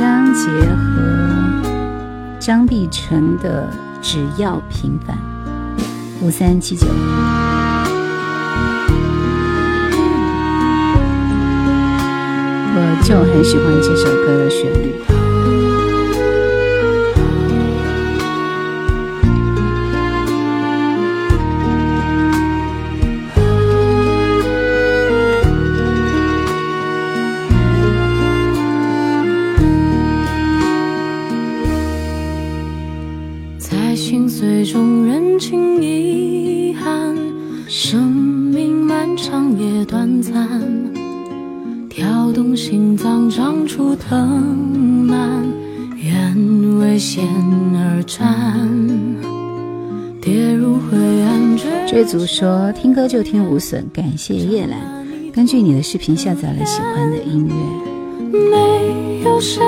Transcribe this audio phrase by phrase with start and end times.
[0.00, 1.60] 张杰和
[2.40, 3.68] 张碧晨的
[4.00, 5.14] 《只要平凡》，
[6.24, 6.86] 五三七九。
[12.72, 15.19] 我就很喜欢这首歌的旋律。
[52.10, 54.80] 追逐说听歌就听无损，感谢叶兰。
[55.32, 57.54] 根据你的视频下载了喜欢的音乐。
[58.32, 59.62] 没有神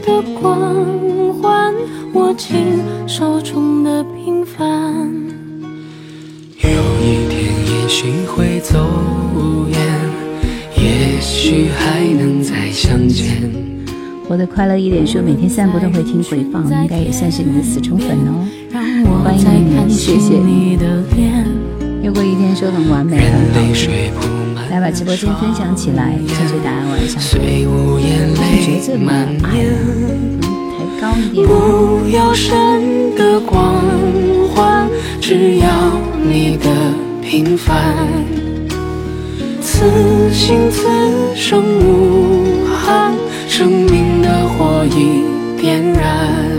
[0.00, 0.74] 的光
[1.34, 1.74] 环，
[2.14, 2.56] 握紧
[3.06, 4.64] 手中的平凡。
[6.62, 6.70] 有
[7.02, 8.78] 一天也许会走
[9.68, 9.78] 远，
[10.74, 13.52] 也许还能再相见。
[14.26, 18.48] 活得快乐一点，说每天散步都会听回放，应该也算是你的死忠粉哦。
[19.22, 20.32] 欢迎你，谢谢。
[22.54, 23.30] 天，说很完美很
[24.14, 24.22] 好。
[24.70, 27.20] 来把直播间分享起来，正确答案晚上。
[27.20, 29.72] 觉得这么矮了，
[30.72, 31.46] 抬高一点。
[31.46, 33.82] 不要神的光
[34.54, 34.88] 环，
[35.20, 35.66] 只要
[36.22, 36.68] 你的
[37.22, 37.94] 平凡。
[39.60, 39.84] 此
[40.32, 40.88] 心此
[41.34, 43.12] 生无憾。
[43.48, 45.24] 生命的火已
[45.60, 46.51] 点燃，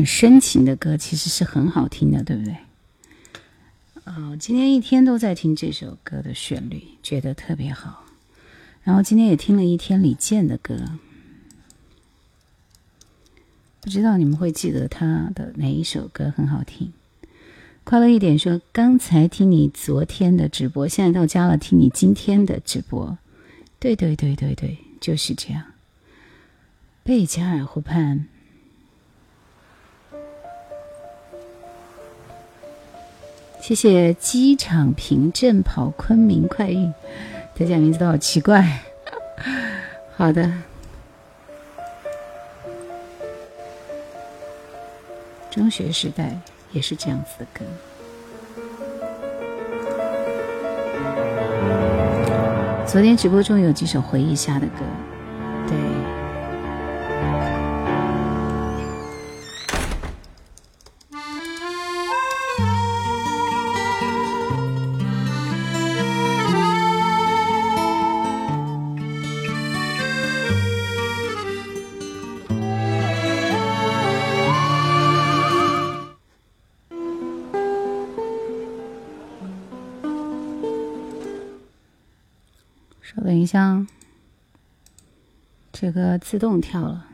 [0.00, 2.56] 很深情的歌，其实是很好听的，对不对？
[4.04, 8.06] 哦，今天一天都在听这首歌的旋律，觉得特别好。
[8.82, 10.98] 然后今天也听了一天李健的歌，
[13.82, 16.90] 不知道你们会记得他的哪一首歌很好听？
[17.84, 23.18] 快乐一点说，刚才听你昨天的直播，现在到家了，听你今天的直播。
[23.78, 25.62] 对对对对对，就是这样。
[27.02, 28.28] 贝加尔湖畔，
[33.60, 36.92] 谢谢机场凭证跑昆明快运，
[37.58, 38.80] 大家名字都好奇怪。
[40.16, 40.52] 好的，
[45.50, 46.38] 中学时代。
[46.72, 47.64] 也是这样子的歌。
[52.86, 54.84] 昨天直播中有几首回忆下的歌，
[83.50, 83.84] 将，
[85.72, 87.09] 这个自动跳了。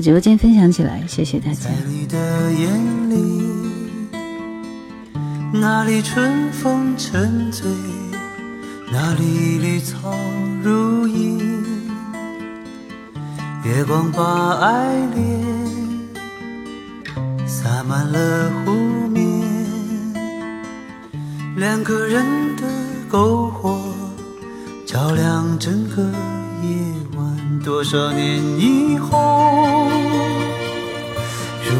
[0.00, 1.64] 直播间分享起来，谢谢大家。
[1.64, 3.42] 在你的眼里，
[5.52, 7.68] 那里春风沉醉，
[8.90, 10.14] 那里绿草
[10.62, 11.38] 如茵。
[13.64, 15.40] 月光把爱恋
[17.46, 18.72] 洒满了湖
[19.08, 19.22] 面，
[21.56, 22.24] 两个人
[22.56, 22.62] 的
[23.10, 23.78] 篝火
[24.86, 26.02] 照亮整个
[26.62, 26.70] 夜
[27.16, 27.60] 晚。
[27.62, 29.89] 多少年以后，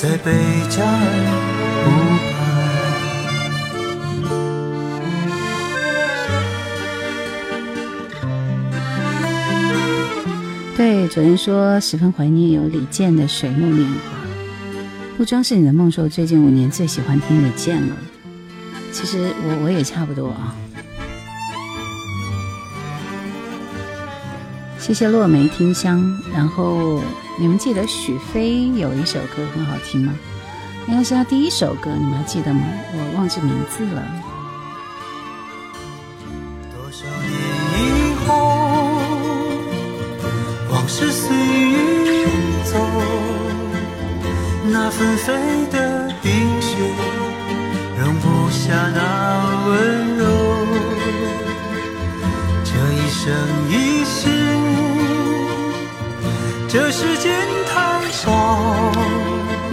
[0.00, 0.30] 在贝
[0.70, 1.00] 加尔
[1.82, 1.90] 湖
[2.30, 2.38] 畔。
[10.76, 13.94] 对，昨天说十分怀念有李健的《水木年华》。
[15.16, 17.96] 不装饰你的梦，说最近五年最喜欢听李健了。
[18.92, 20.54] 其实我我也差不多啊。
[24.78, 26.00] 谢谢落梅听香。
[26.32, 27.02] 然后
[27.40, 30.12] 你们记得许飞有一首歌很好听吗？
[30.88, 32.60] 应该是他第一首歌，你们还记得吗？
[32.92, 34.02] 我忘记名字了。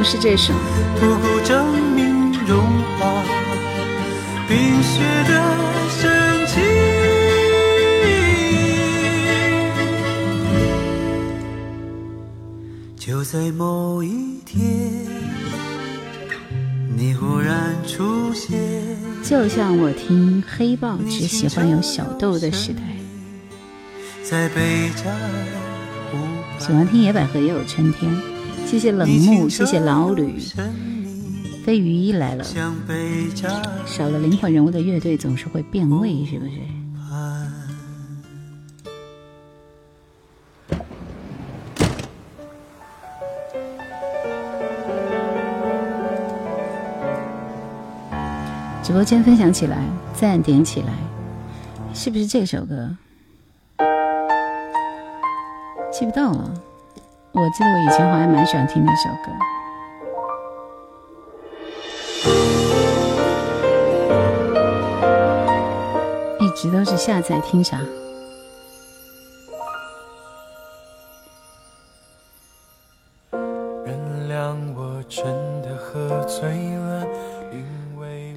[0.06, 0.54] 是这首。
[1.00, 2.62] 不顾证明融
[3.00, 3.24] 化
[4.48, 5.44] 冰雪的。
[12.98, 14.36] 就在某一。
[16.98, 18.58] 你忽然出现，
[19.22, 22.82] 就像我听黑豹只喜欢有小豆的时代，
[26.58, 28.35] 喜欢听野百合也有春天。
[28.66, 30.38] 谢谢冷木，谢谢老吕，
[31.64, 32.44] 飞鱼一来了。
[33.86, 36.52] 少了灵魂人物的乐队总是会变味，是不是？
[48.84, 49.78] 直播间分享起来，
[50.14, 50.94] 赞点起来，
[51.94, 52.96] 是不是这首歌？
[55.92, 56.54] 记不到了。
[57.38, 59.30] 我记得我以前好像蛮喜欢听那首歌，
[66.40, 67.82] 一直都是下载听啥？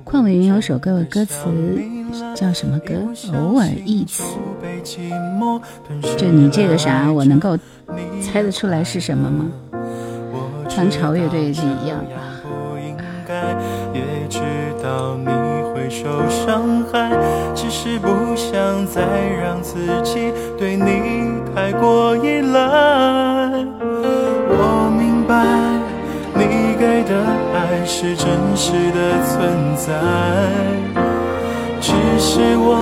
[0.04, 1.46] 邝美云有首歌的歌词
[2.34, 2.94] 叫什么歌？
[3.32, 4.24] 偶尔一词，
[6.16, 7.56] 就你这个啥，我能够
[8.22, 9.46] 猜得出来是什么吗？
[10.68, 12.10] 唐朝乐队是一样的。
[24.50, 25.34] 我明白。
[26.34, 26.44] 你
[26.78, 27.12] 给的
[27.52, 29.90] 爱是真实的存在，
[31.80, 32.78] 只是我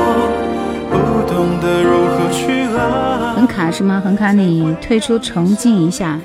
[0.91, 3.35] 不懂得如何去爱。
[3.35, 4.03] 很卡是吗？
[4.05, 6.19] 很卡，你退出重进一下。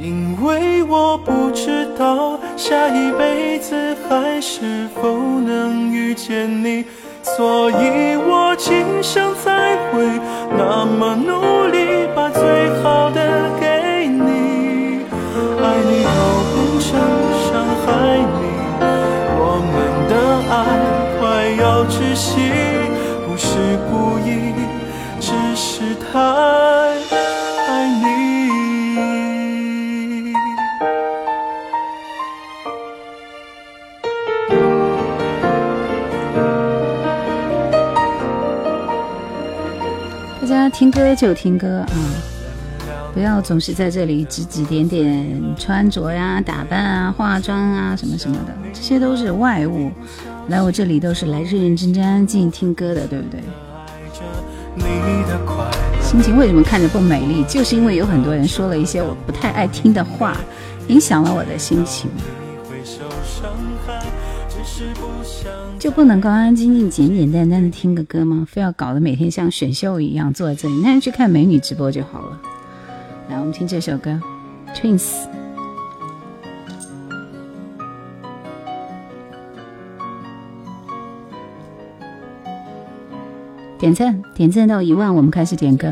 [0.00, 6.84] 因为我不知道下一辈子还是否能遇见你。
[7.22, 10.02] 所以我今生才会
[10.56, 12.42] 那么努力，把最
[12.82, 12.99] 好
[40.80, 41.92] 听歌就听歌啊，
[43.12, 49.90] 不要总是在这里指指点点穿着呀、打扮啊、化妆啊什么什么的，这些都是外物。
[50.48, 53.42] 来我这里都是来认认真真、安静听歌的，对不对？
[56.00, 57.44] 心情为什么看着不美丽？
[57.44, 60.34] 就是因为有很多人说了一些我不太爱听的话，
[60.88, 62.10] 影响了我的心情。
[65.78, 68.46] 就不能够安安静静、简简单单的听个歌吗？
[68.48, 70.74] 非要搞得每天像选秀一样坐在这里？
[70.82, 72.40] 那就去看美女直播就好了。
[73.28, 74.20] 来，我们听这首歌
[74.74, 75.26] ，Twins。
[83.78, 85.88] 点赞，点赞到一万，我们开始点歌。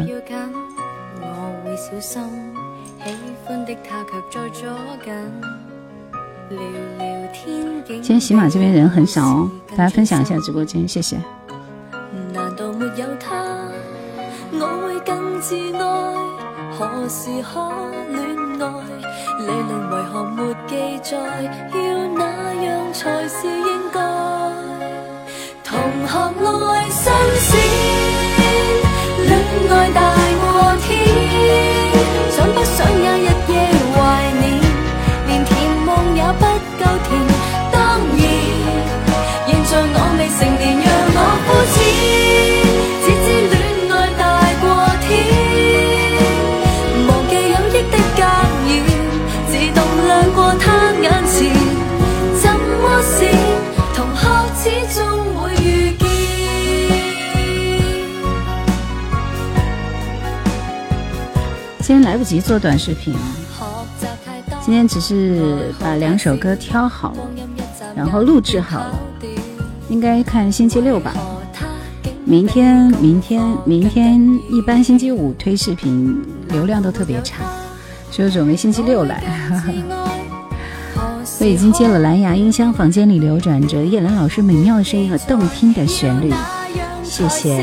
[6.49, 11.19] 今天喜马这边人很少哦大家分享一下直播间谢谢。
[12.33, 13.45] 难道没有他？
[14.53, 15.81] 我会更自爱。
[16.79, 17.71] 何时可
[18.13, 18.19] 恋
[18.63, 18.65] 爱？
[19.41, 21.19] 理论为何没记载？
[21.75, 21.79] 要
[22.17, 24.01] 那样才是应该？
[25.63, 26.13] 同学
[26.67, 27.51] 爱新鲜
[29.27, 29.29] 恋
[29.71, 30.01] 爱大
[30.41, 31.78] 过天。
[62.09, 63.15] 来不及做短视频，
[64.65, 67.19] 今天只是把两首歌挑好了，
[67.95, 68.99] 然后录制好了，
[69.91, 71.13] 应该看星期六吧。
[72.25, 77.45] 明天，明天，明天，一般星期五推视频流量都特别差，
[78.11, 79.23] 所以准备星期六来。
[81.41, 86.33] 我已经接了蓝牙音箱，房间里流转着叶兰老师美妙的声音和动听的旋律，
[87.05, 87.63] 谢谢。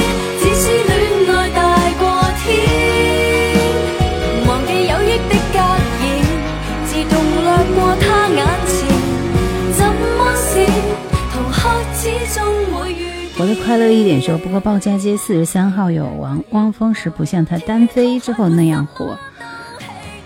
[13.37, 19.17] 我的快乐一点说，不过鲍家街四十三号有王汪峰时不像他单飞之后那样火。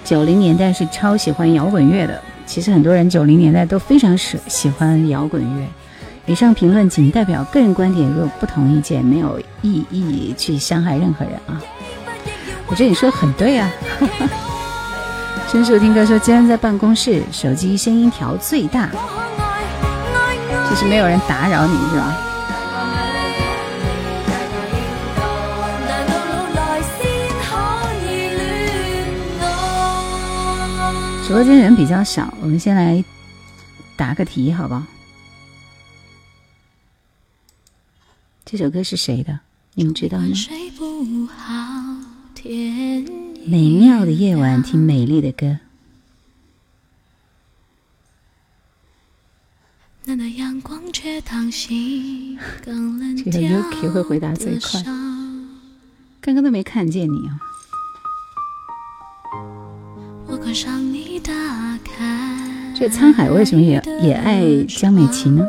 [0.03, 5.65] 九零年代是超喜欢摇滚乐的，其实很多人九零年代都非常喜喜欢摇滚乐。
[6.25, 11.61] 以上评论仅代表个人观点，如有不同意见，没有意义去伤害任何人啊。
[12.67, 13.71] 我觉得你说的很对啊。
[15.47, 18.89] 深树听歌说，今天在办公室，手机声音调最大，
[20.69, 22.17] 就是没有人打扰你是吧？
[31.25, 33.03] 直播间人比较少，我们先来
[33.97, 34.83] 答个题，好不好？
[38.45, 39.39] 这首歌是谁的？
[39.73, 40.27] 你们知道吗？
[43.43, 45.57] 美妙的夜晚，听美丽的歌。
[50.05, 50.15] 这
[53.31, 54.83] 个 Yuki 会回答最快，
[56.21, 57.39] 刚刚都没看见你啊。
[62.77, 65.45] 这沧海为什么也也爱江美琪呢？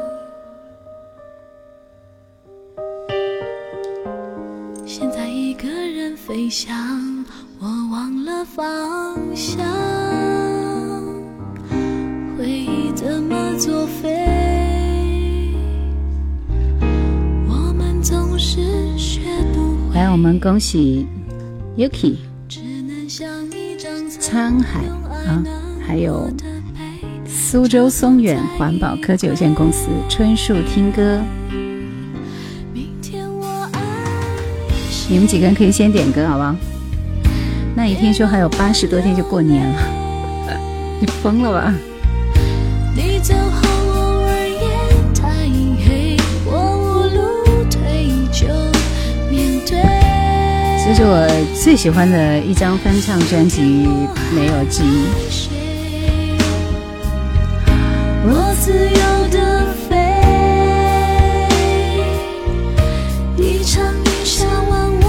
[4.85, 7.25] 现在一个人飞翔，
[7.61, 9.65] 我忘了方向，
[12.37, 15.53] 回忆怎么作废？
[17.49, 18.61] 我们总是
[18.99, 19.21] 学
[19.55, 19.95] 不会。
[19.95, 21.07] 来，我们恭喜
[21.77, 22.17] Yuki。
[24.19, 24.83] 沧海
[25.26, 25.42] 啊，
[25.87, 26.30] 还有
[27.26, 31.21] 苏州松远环保科技有限公司春树听歌，
[35.09, 36.54] 你们几个人可以先点歌，好不好？
[37.75, 39.78] 那一听说还有八十多天就过年了，
[41.00, 41.75] 你疯了吧？
[50.87, 53.61] 这是我最喜欢的一张翻唱专辑，
[54.33, 55.05] 没有之一。
[58.25, 59.97] 我自由的飞，
[63.37, 65.05] 一场雨下完我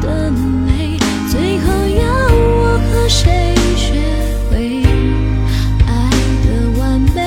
[0.00, 0.30] 的
[0.68, 0.96] 泪，
[1.28, 1.66] 最后
[1.98, 3.98] 要我和谁学
[4.48, 4.54] 会
[5.88, 5.90] 爱
[6.46, 6.46] 的
[6.78, 7.18] 完美？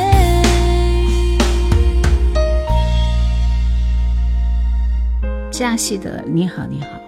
[5.51, 6.99] 加戏的你好，你好。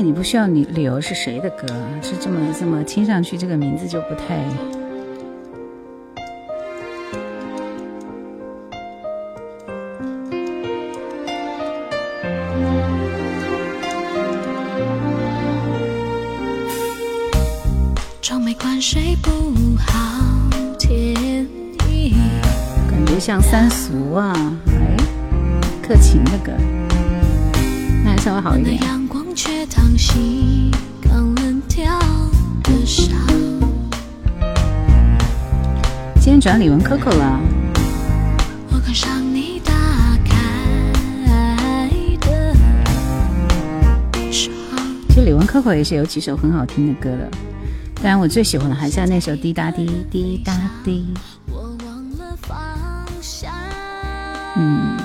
[0.00, 1.66] 那你不需要你理由是谁的歌？
[2.00, 4.38] 是这么这么听上去这个名字就不太。
[22.88, 24.32] 感觉像三俗啊，
[24.68, 24.96] 哎，
[25.82, 26.52] 克勤的歌，
[28.04, 28.78] 那还稍微好一点。
[29.40, 30.68] 却淌心
[31.00, 31.96] 刚冷掉
[32.64, 33.14] 的伤。
[36.16, 37.40] 今天转李玟 Coco 了。
[38.72, 39.72] 我看上你打
[40.24, 42.52] 开的
[44.32, 44.52] 窗。
[45.08, 47.30] 其实李玟 Coco 也是有几首很好听的歌的，
[47.94, 50.52] 当然我最喜欢的还是那首滴答滴滴答
[50.82, 51.14] 滴。
[51.48, 52.58] 我忘了方
[53.20, 53.52] 向
[54.56, 54.98] 嗯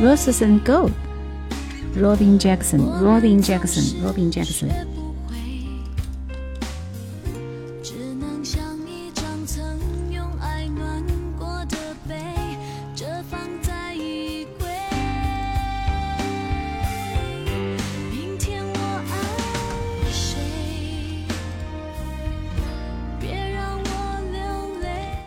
[0.00, 4.98] ，Roses，Roses and Gold，Robin Jackson，Robin Jackson，Robin Jackson。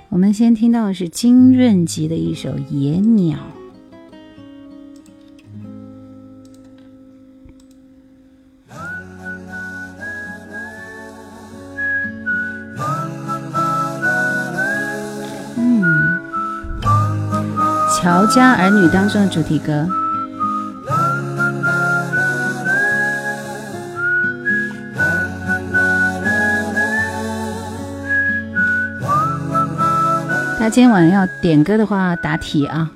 [0.09, 3.37] 我们先听到的是金润吉的一首《野鸟》。
[18.33, 19.85] 家儿女》当中的主题歌。
[30.57, 32.89] 他今天晚上要点歌的话，答题啊！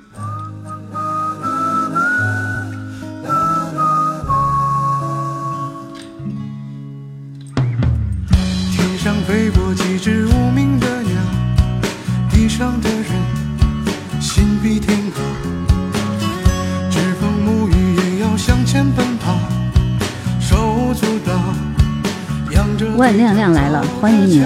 [24.06, 24.40] 欢迎你。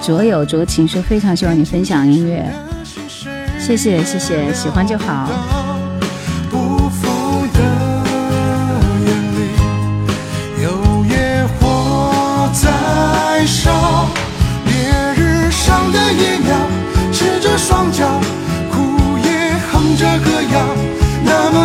[0.00, 2.42] 卓有卓情说非常喜欢你分享音乐，
[3.60, 5.28] 谢谢谢谢，喜欢就好。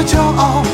[0.05, 0.72] 骄傲。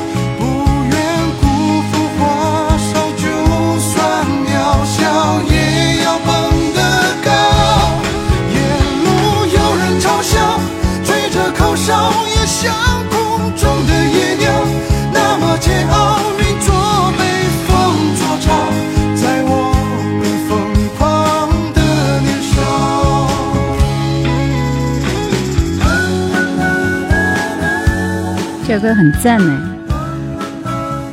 [28.82, 29.60] 这首歌很赞呢，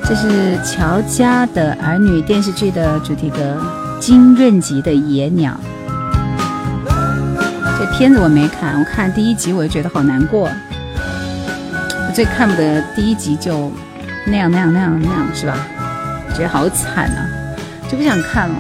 [0.05, 3.61] 这是乔家的儿女电视剧的主题歌，
[4.01, 5.59] 金润吉的《野鸟》。
[7.77, 10.49] 这片子我没看，我看第一集我就觉得好难过。
[10.49, 13.73] 我最看不得第一集就
[14.29, 15.59] 那样那样那样那样，是吧？
[16.37, 17.27] 觉得好惨啊，
[17.91, 18.55] 就不想看了。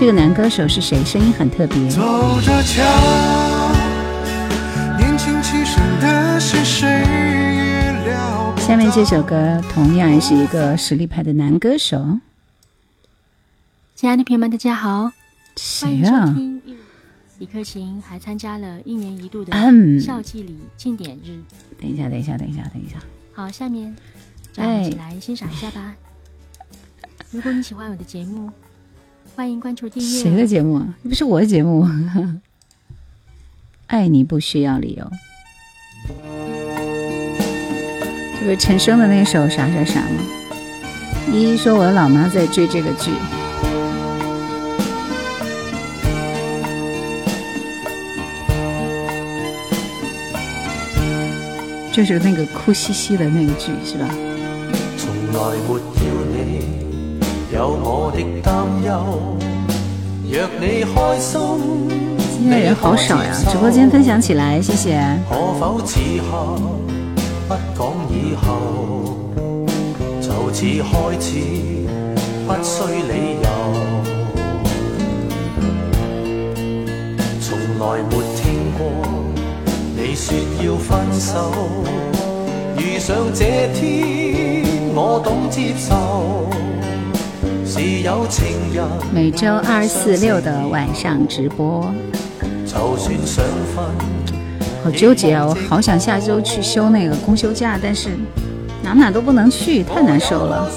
[0.00, 1.04] 这个男歌手是谁？
[1.04, 1.90] 声音很特别。
[8.56, 12.18] 下面这首歌同样也是一个实力派的男歌手。
[13.94, 15.12] 亲爱的朋友们，大家好，
[15.82, 16.62] 欢迎收听。
[17.38, 19.52] 李克勤还参加了一年一度的
[20.00, 21.42] 校际礼庆典日。
[21.78, 22.96] 等一下，等一下，等一下，等一下。
[23.34, 23.94] 好，下面
[24.54, 25.94] 咱们一起来欣赏一下吧。
[27.30, 28.50] 如果你喜欢我的节目。
[29.40, 30.08] 欢迎关注订阅。
[30.20, 30.84] 谁的节目？
[31.02, 31.88] 不是我的节目。
[33.88, 35.10] 爱你不需要理由。
[38.34, 40.22] 这不是陈升的那首《啥啥啥》吗？
[41.32, 43.12] 依依说我的老妈在追这个剧。
[51.90, 54.06] 就是那个哭兮兮的那个剧，是吧？
[54.98, 55.80] 从来没
[57.60, 58.54] 有我的担
[58.86, 58.90] 忧。
[60.32, 61.38] 若你开心，
[62.32, 64.98] 今天人好少呀，直播间分享起来，谢谢。
[65.28, 66.56] 可否此刻
[67.46, 68.48] 不讲以后，
[70.22, 71.36] 就此开始，
[72.46, 73.48] 不需理由。
[77.42, 78.80] 从来没听过
[79.94, 81.52] 你说要分手，
[82.78, 83.44] 遇上这
[83.74, 86.48] 天，我懂接受。
[89.12, 91.90] 每周二、四、六的晚上直播，
[94.84, 95.46] 好纠结啊！
[95.46, 98.10] 我好想下周去休那个公休假，但是
[98.82, 100.70] 哪哪都不能去，太难受了。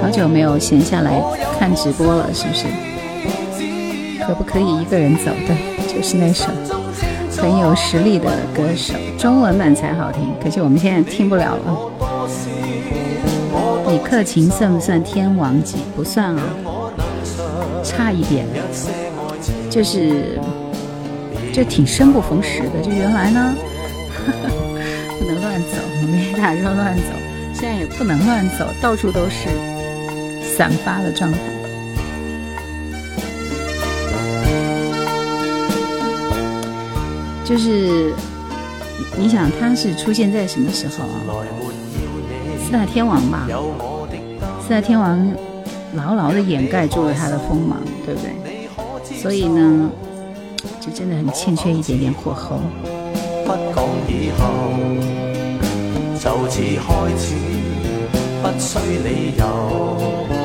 [0.00, 1.20] 好久没有闲下来
[1.58, 2.66] 看直播了，是不是？
[4.24, 5.30] 可不可以一个人走？
[5.46, 5.56] 对，
[5.92, 6.46] 就是那首
[7.36, 11.76] 很有实力的歌手，中文版才好听，可惜我们现在听不了了。
[13.90, 15.78] 李克勤算不算天王级？
[15.96, 16.42] 不算啊，
[17.82, 18.46] 差一点，
[19.68, 20.38] 就是
[21.52, 22.80] 就挺生不逢时的。
[22.80, 23.54] 就原来呢，
[25.18, 27.02] 不能乱走，没打算乱走，
[27.62, 29.48] 现在也不能乱走，到处都是
[30.42, 31.38] 散发的状态。
[37.44, 38.12] 就是
[39.16, 41.22] 你想他是出现在什么时候啊？
[42.66, 43.46] 四大天王吧，
[44.60, 45.32] 四大天王
[45.94, 48.32] 牢牢的掩盖住了他的锋芒，对不对？
[49.16, 49.88] 所以呢，
[50.80, 52.58] 就真的很欠缺一点点火候。
[58.42, 60.41] 不需理由。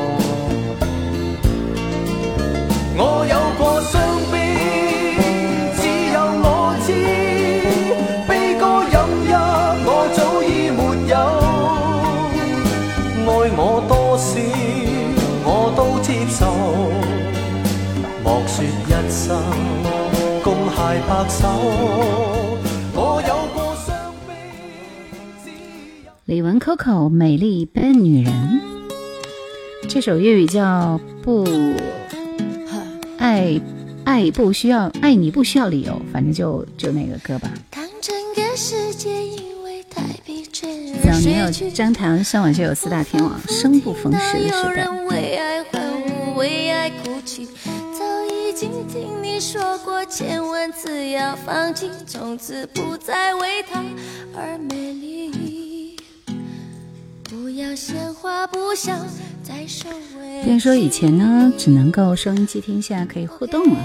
[26.28, 28.60] 李玟 Coco 美丽笨女人，
[29.88, 31.42] 这首粤语叫不
[33.16, 33.58] 爱
[34.04, 37.50] 爱不需要爱你不需要理由，反正就就那个歌吧。
[41.02, 44.86] 早年有张唐，上晚就有四大天王，生不逢时的时代。
[48.54, 53.82] 听你说过千万次要放弃，从此不再为他
[54.36, 55.67] 而美丽。
[57.28, 59.06] 不要闲话不想
[59.42, 59.86] 再收
[60.18, 60.42] 尾。
[60.44, 63.78] 别说以前呢，只能够收音机听下可以互动了。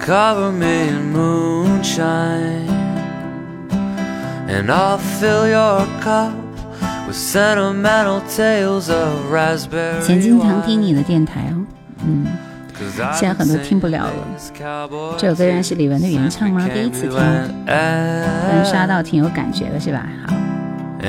[0.00, 2.68] cover me in moonshine,
[4.48, 6.32] and I'll fill your cup
[7.06, 10.02] with sentimental tales of raspberry.
[10.04, 11.64] 前经常听你的电台哦，
[12.06, 12.26] 嗯。
[13.13, 14.11] 现在很多听不了了。
[15.17, 16.67] 这首歌然是李玟的原唱吗？
[16.73, 17.19] 第一次听，
[17.67, 20.05] 能刷到挺有感觉的，是吧？
[20.25, 20.33] 好。
[21.01, 21.07] 这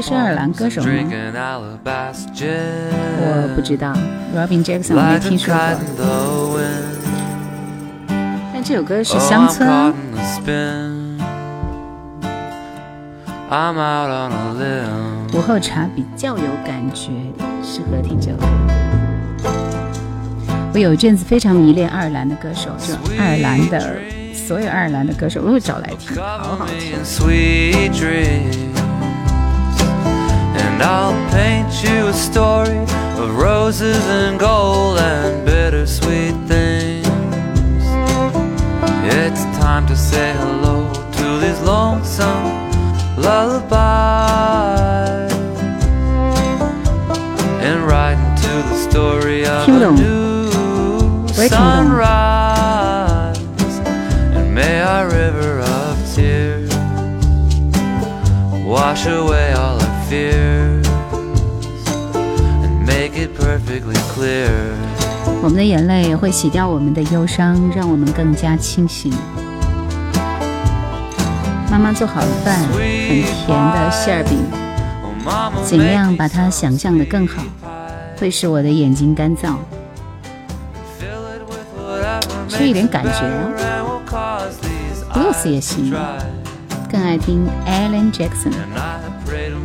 [0.00, 0.88] 是爱尔兰歌手吗？
[3.18, 3.92] 我不知道
[4.32, 5.52] ，Robin Jackson 我没听说
[5.96, 6.60] 过。
[8.52, 9.92] 但这首歌是乡村。
[15.32, 17.10] 午后茶比较有感觉，
[17.62, 18.46] 适合听这首歌。
[20.74, 23.98] 我有一阵子非常迷恋爱尔兰的歌手，就爱尔兰的
[24.32, 26.96] 所有爱尔兰的歌手，我会找来听，好好听。
[30.54, 32.78] And I'll paint you a story
[33.18, 37.04] of roses and gold and bittersweet things.
[39.04, 42.50] It's time to say hello to these lonesome
[43.18, 43.70] lullabies
[47.60, 50.21] and write into the story of a new
[51.52, 53.36] sunrise
[54.34, 56.72] and may our river of tears
[58.64, 60.88] wash away all our fears
[62.64, 64.50] and make it perfectly clear
[65.42, 69.12] 我们的眼泪会洗掉我们的忧伤让我们更加清醒
[71.70, 74.38] 妈妈做好了饭，很甜的馅儿饼，
[75.64, 77.42] 怎样把它想象的更好，
[78.18, 79.54] 会使我的眼睛干燥。
[82.62, 83.10] 吃一点感觉
[85.12, 85.92] ，blues 也行。
[86.88, 88.52] 更爱听 Alan Jackson，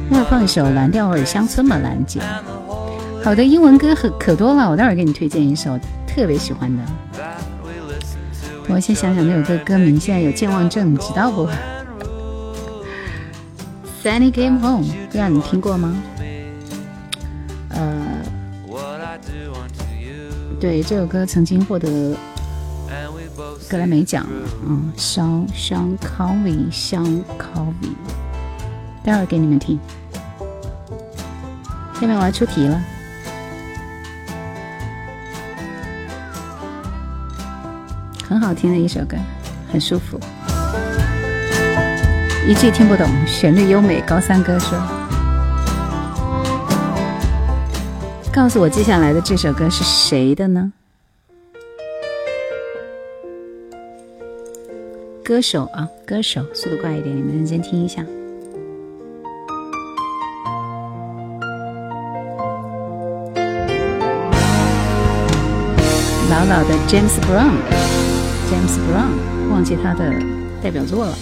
[0.09, 2.19] 那放一首《蓝调味乡村》吧，兰姐。
[3.23, 6.83] 好的，英文歌可可多了，我待会儿给你推荐一首特别喜欢的。
[8.67, 11.47] 我先想想那首歌歌名，现在有健忘症，你知道不
[14.03, 15.95] ？Sunny Came Home，不知道你听过吗？
[17.69, 18.07] 呃，
[20.59, 22.17] 对，这首歌曾经获得。
[23.69, 24.25] 格莱美奖，
[24.67, 27.93] 嗯，Sean Sean Convey，Sean Convey，
[29.03, 29.79] 待会儿给你们听。
[31.99, 32.81] 下面我要出题了，
[38.27, 39.17] 很好听的一首歌，
[39.71, 40.19] 很舒服，
[42.47, 43.99] 一句听不懂，旋律优美。
[44.01, 44.77] 高三哥说
[48.33, 50.71] ：“告诉我接下来的这首歌是谁的呢？”
[55.27, 58.01] 歌手啊，歌手，速度快一点，你们认真听一下。
[66.29, 70.13] 老老的 James Brown，James Brown，忘记他的
[70.63, 71.13] 代表作了。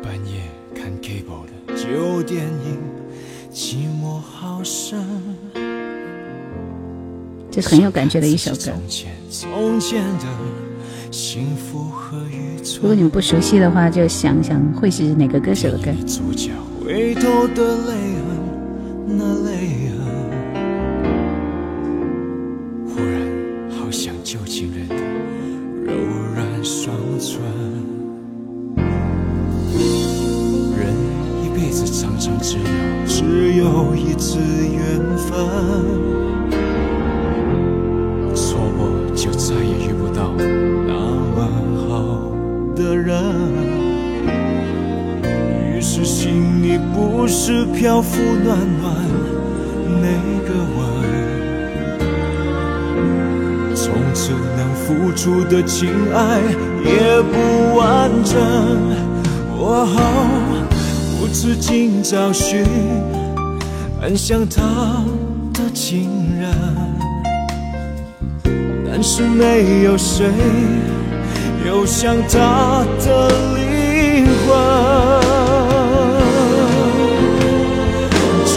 [0.00, 0.42] 半夜
[0.76, 2.78] 看 cable 的旧电影，
[3.52, 5.04] 寂寞好深。
[7.50, 8.70] 这很有感觉的一首歌。
[12.80, 15.90] 如果你们不熟悉的话，就想想会是哪个歌手的歌。
[22.86, 23.20] 忽然
[23.80, 24.94] 好像旧情人的
[25.84, 25.92] 柔
[26.34, 27.40] 软双唇。
[30.76, 30.94] 人
[31.42, 32.62] 一辈子常常只有
[33.06, 36.37] 只有一次缘分。
[47.28, 48.94] 是漂浮暖暖
[50.00, 50.08] 那
[50.48, 50.80] 个吻，
[53.74, 56.40] 从此能付出的情爱
[56.82, 58.34] 也不完整。
[59.60, 59.86] 我
[61.20, 62.64] 无止境找寻
[64.00, 65.04] 很像他
[65.52, 66.08] 的情
[66.40, 66.50] 人，
[68.90, 70.32] 但是没有谁
[71.66, 75.67] 有像他的灵魂。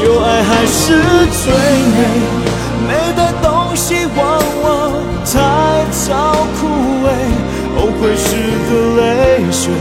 [0.01, 0.97] 旧爱还是
[1.43, 1.97] 最美，
[2.87, 4.91] 美的东西往往
[5.23, 6.67] 太早枯
[7.05, 7.07] 萎，
[7.75, 8.25] 后悔时
[8.67, 9.71] 的泪水，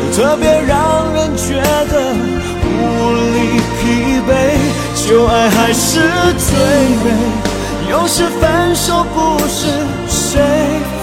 [0.00, 1.60] 又特别让人觉
[1.90, 2.14] 得
[2.64, 2.72] 无
[3.34, 3.82] 力疲
[4.26, 4.30] 惫。
[5.06, 6.00] 旧爱还是
[6.38, 6.56] 最
[7.04, 7.06] 美，
[7.90, 9.66] 有时分手不是
[10.08, 10.40] 谁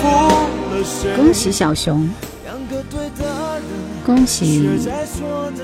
[0.01, 0.09] 负
[0.71, 1.15] 了谁。
[1.15, 2.09] 恭喜小熊，
[4.03, 4.67] 恭喜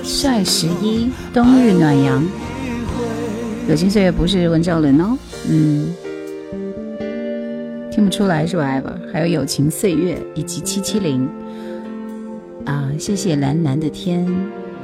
[0.04, 2.22] 帅十一，冬日暖阳。
[3.68, 5.18] 友情岁月不是温兆伦哦，
[5.50, 5.92] 嗯，
[7.90, 11.28] 听不出来是吧？ever，还有友情岁月以及七七零
[12.64, 14.24] 啊，谢谢蓝蓝的天，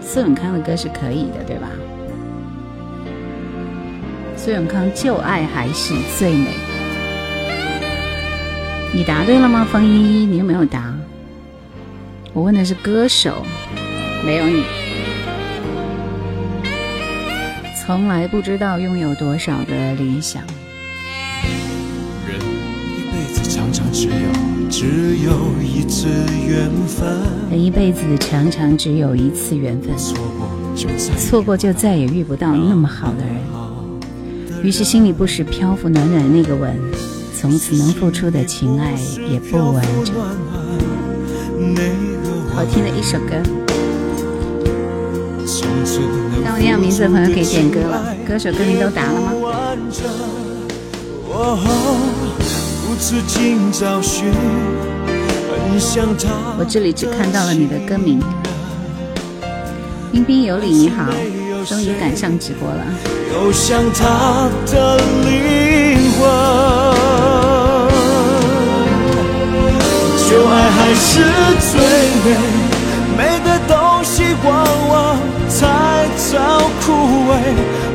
[0.00, 1.70] 苏永康的歌是可以的，对吧？
[4.36, 6.48] 苏永康旧爱还是最美，
[8.92, 9.64] 你答对了吗？
[9.64, 10.92] 方依依，你有没有答？
[12.32, 13.44] 我问的是歌手，
[14.26, 14.81] 没有你。
[17.84, 20.40] 从来不知道拥有多少的理想。
[22.28, 24.12] 人一辈子常常只有
[24.70, 26.06] 只有一次
[26.46, 27.08] 缘分。
[27.50, 29.96] 人一辈子常常只有一次缘分。
[29.98, 33.34] 错过就再错过就再也遇不到那么好的人。
[34.62, 36.78] 于是心里不时漂浮暖暖那个吻，
[37.36, 38.92] 从此能付出的情爱
[39.28, 40.14] 也不完整。
[42.54, 43.42] 好听的一首歌。
[46.44, 49.32] 让我念名字的朋友可以点歌了，歌手歌名都答了吗？
[56.58, 58.20] 我这里只看到了你的歌名。
[60.12, 61.10] 彬彬有礼，你好，
[61.66, 62.84] 终于赶上直播了。
[70.28, 71.10] 旧爱还是
[71.72, 71.72] 最
[72.24, 72.61] 美，美的
[74.22, 75.16] 东西往往。
[75.62, 76.38] 太早
[76.80, 76.92] 枯
[77.30, 77.32] 萎，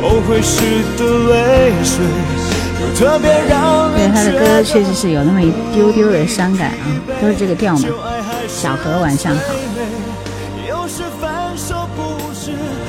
[0.01, 0.61] 后悔时
[0.97, 2.05] 的泪水，
[2.79, 6.87] 又特别让人对他的歌确实是有那么一丢丢的伤感啊，
[7.21, 7.89] 都是这个调嘛。
[8.47, 9.41] 小何晚上好。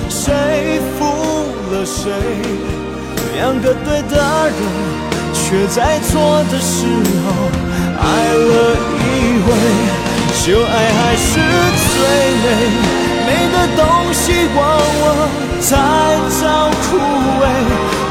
[0.09, 1.05] 谁负
[1.72, 2.12] 了谁？
[3.35, 4.55] 两个对的人，
[5.33, 6.87] 却在错的时
[7.24, 7.33] 候
[7.98, 9.46] 爱了一回。
[10.46, 11.40] 旧爱还是
[11.90, 11.98] 最
[12.44, 12.46] 美，
[13.28, 14.58] 美的东西往
[15.02, 15.04] 往
[15.60, 15.68] 太
[16.40, 16.40] 早
[16.88, 17.44] 枯萎，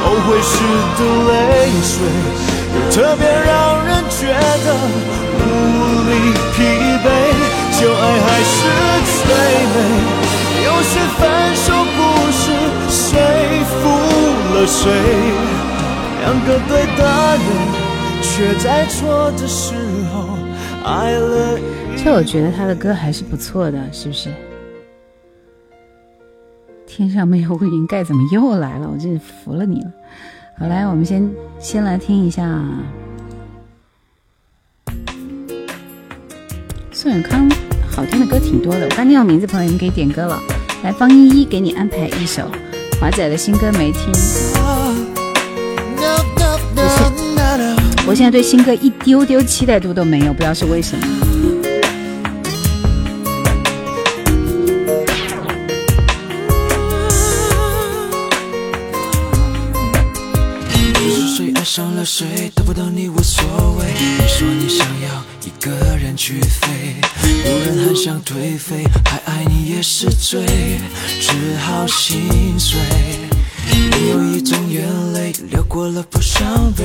[0.03, 0.53] 后悔时
[0.95, 1.33] 的泪
[1.81, 1.91] 水，
[2.75, 4.21] 又特别让人觉
[4.63, 4.67] 得
[5.39, 5.43] 无
[6.07, 6.11] 力
[6.53, 6.55] 疲
[7.01, 7.05] 惫。
[7.79, 8.57] 旧爱还是
[9.17, 9.25] 最
[9.73, 9.75] 美，
[10.65, 11.19] 有时分
[11.55, 11.65] 手
[11.97, 11.97] 不
[12.31, 12.43] 是
[12.91, 13.01] 谁
[13.65, 13.73] 负
[14.53, 14.79] 了谁，
[16.21, 17.01] 两个对的
[17.37, 17.41] 人
[18.21, 19.73] 却在错的时
[20.13, 20.15] 候
[20.85, 21.57] 爱了。
[21.95, 24.29] 其实我觉得他的歌还是不错的，是不是？
[26.97, 28.89] 天上没有乌云盖，怎么又来了？
[28.91, 29.91] 我真是服了你了。
[30.57, 31.29] 好，来，我们先
[31.59, 32.43] 先来听一下
[36.91, 37.47] 宋永康。
[37.95, 40.41] 好听的歌挺多的，我刚念到名字，朋友们可以点歌了。
[40.83, 42.49] 来，方依依给你安排一首
[42.99, 44.11] 华仔的新歌没听。
[48.07, 51.26] 我现在对新歌一丢丢期待度都没有，不知道是为什么。
[61.77, 63.45] 上了谁，得不到你无所
[63.77, 63.85] 谓。
[63.93, 66.95] 你说你想要一个人去飞。
[67.21, 70.43] 无人还想颓废，还爱你也是罪，
[71.21, 72.79] 只好心碎。
[73.69, 76.83] 你有一种眼泪流过了不伤悲，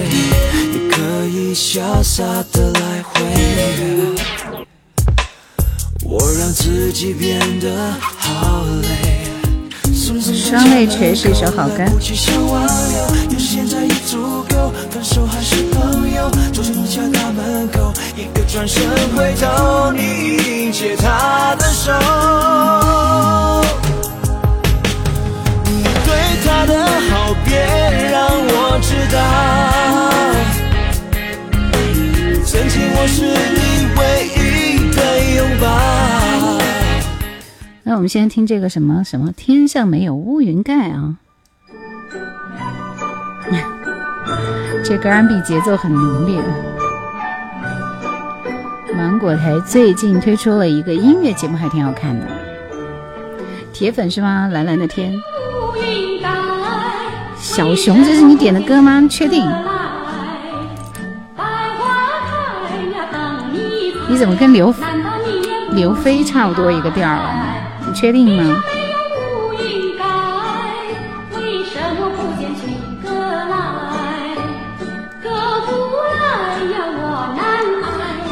[0.52, 3.24] 你可以潇洒的来回。
[6.04, 9.11] 我让自己变得好累。
[9.94, 11.84] 双泪垂是一首好歌。
[18.48, 18.82] 转身
[19.16, 21.90] 回头，你已经牵他的手。
[25.64, 26.08] 你对
[26.44, 27.56] 他的好，别
[28.10, 29.16] 让我知道。
[32.44, 33.24] 曾经我是
[33.56, 33.56] 你
[33.96, 34.00] 唯
[34.36, 34.36] 一
[34.94, 35.00] 的。
[37.84, 41.16] 那我们先听这个什么什么，天上没有乌云盖啊。
[44.84, 46.40] 这个 R&B 节奏很浓烈。
[48.96, 52.26] 芒果台最近推出了一个音乐节目，还挺好看的。
[53.72, 54.48] 铁粉是吗？
[54.52, 55.12] 蓝蓝的天。
[57.36, 59.06] 小熊，这是你点的歌吗？
[59.10, 59.44] 确定？
[64.08, 64.72] 你怎么跟刘
[65.72, 67.51] 刘飞差不多一个调儿啊？
[67.92, 68.62] 你确定吗？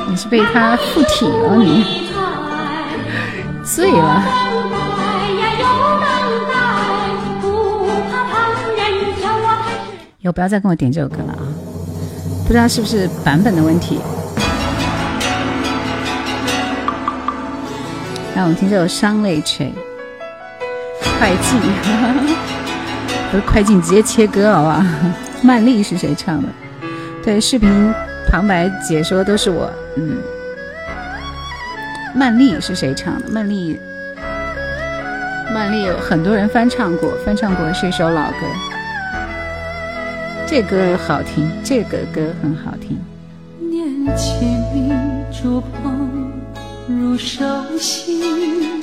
[0.08, 2.08] 你是被他附体了，你
[3.62, 4.22] 醉了。
[10.22, 11.44] 以后不要再跟我点这首歌了啊！
[12.46, 14.00] 不知道是不是版本的问题。
[18.40, 19.66] 让我们听这首《伤泪垂》，
[21.18, 21.60] 快进，
[23.30, 24.82] 不是快进，直接切歌好不好？
[25.42, 26.48] 曼丽是谁唱的？
[27.22, 27.92] 对，视频。
[28.30, 30.16] 旁白解说都是我，嗯，
[32.14, 33.28] 曼丽是谁唱的？
[33.30, 33.78] 曼丽，
[35.52, 38.46] 曼丽有很多人翻唱过，翻唱过是一首老歌，
[40.46, 42.98] 这歌好听，这个歌很好听。
[43.70, 44.58] 年轻
[45.30, 45.99] 触碰
[46.98, 47.44] 如手
[47.78, 48.82] 心，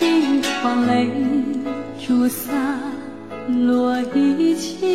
[0.00, 1.10] 一眶泪
[2.04, 2.52] 珠洒
[3.48, 4.88] 落一地。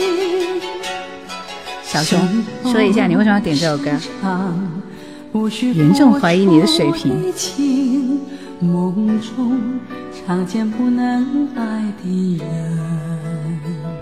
[1.83, 2.19] 小熊，
[2.63, 3.91] 说一下你为什么要点这首歌？
[5.73, 7.31] 严重怀疑你的水平。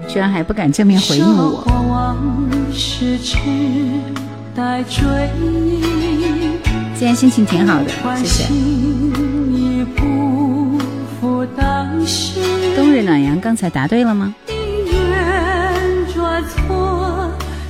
[0.07, 1.65] 居然还不敢正面回应我。
[6.99, 8.47] 今天心情挺好的，谢谢。
[12.75, 14.33] 冬日暖阳，刚才答对了吗？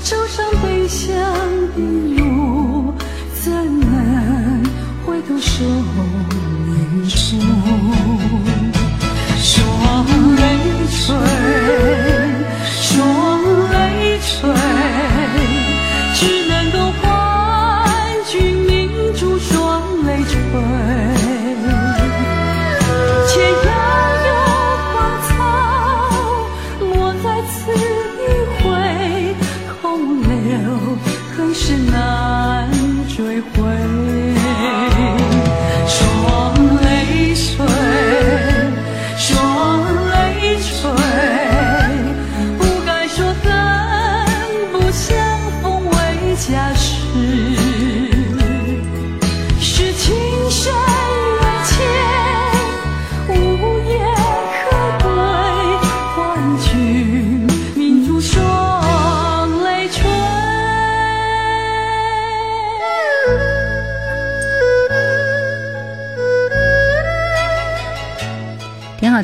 [0.01, 0.87] 手上背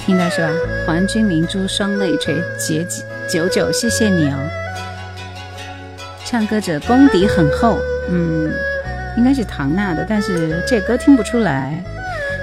[0.06, 0.49] 听的是吧？
[0.86, 2.86] 黄君明珠双泪垂，结
[3.26, 4.38] 九九，谢谢你哦。
[6.26, 7.80] 唱歌者功底很厚，
[8.10, 8.51] 嗯，
[9.16, 11.82] 应该是唐娜的，但是这歌听不出来。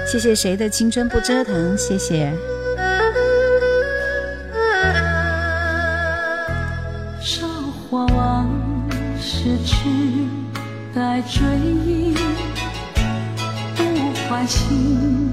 [0.07, 1.77] 谢谢谁的青春不折腾？
[1.77, 2.33] 谢谢。
[7.19, 7.45] 韶
[7.89, 8.49] 华往
[9.19, 9.75] 事只
[10.95, 12.15] 待追忆，
[13.75, 13.83] 不
[14.27, 15.29] 换新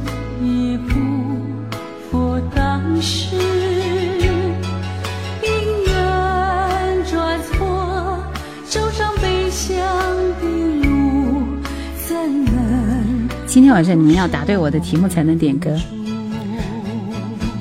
[13.49, 15.71] 今天晚上你们要答对我的题目才能点歌。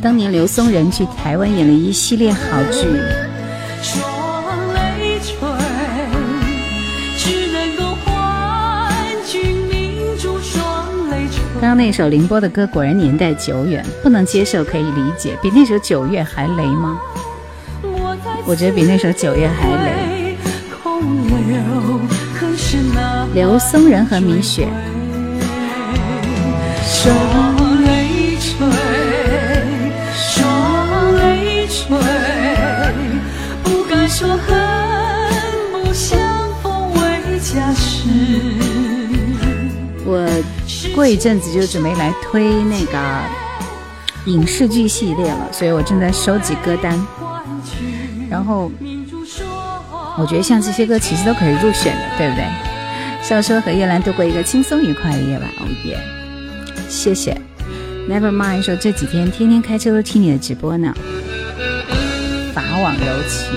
[0.02, 2.86] 当年刘松仁去台湾演了一系列好剧。
[11.60, 17.00] 刚刚那首凌波的歌果然年代久远，不能接受可以理解，比那首《九月》还雷吗？
[18.46, 20.36] 我觉得比那首《九月》还雷。
[23.34, 24.68] 刘松仁和米雪。
[27.08, 28.68] 双泪垂，
[30.14, 31.68] 双泪，
[40.06, 40.28] 我。
[40.94, 42.98] 过一阵子就准备来推那个
[44.26, 47.00] 影视剧系列了，所以我正在收集歌单。
[48.30, 48.72] 然后
[50.18, 52.44] 我觉得像这些歌其实都可以入选的，对不对？
[53.22, 55.98] 笑说和叶兰度过一个轻松愉快的夜晚，哦耶！
[56.90, 57.40] 谢谢。
[58.10, 60.94] Never mind 说这几天天天开车都听你的直播呢，
[62.54, 63.54] 法网柔情。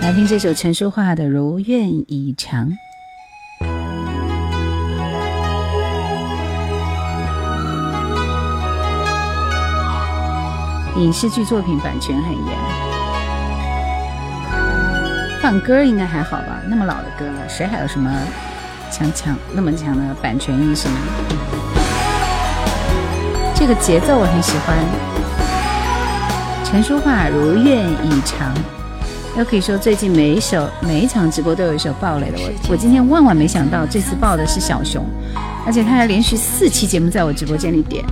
[0.00, 2.68] 来听这首陈淑桦的《如愿以偿》。
[10.96, 12.58] 影视剧作品版权很严，
[15.40, 16.60] 放歌应该还好吧？
[16.68, 18.10] 那么老的歌了，谁还有什么
[18.90, 20.94] 强强那么强的版权意识吗？
[23.54, 24.76] 这个节奏我很喜欢。
[26.64, 28.54] 陈淑桦如愿以偿，
[29.36, 32.38] 又可以说最近每一首每一场直播都有一首爆雷的。
[32.38, 35.04] 我我今天万万没想到这次爆的是小熊，
[35.66, 38.04] 而且他还连续四期节目在我直播间里点。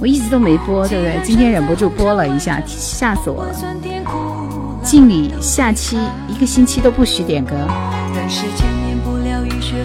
[0.00, 1.20] 我一直都没播，对不对？
[1.24, 3.54] 今天忍不住播了一下，吓死我了！
[4.82, 7.54] 敬礼，下期一个星期都不许点歌。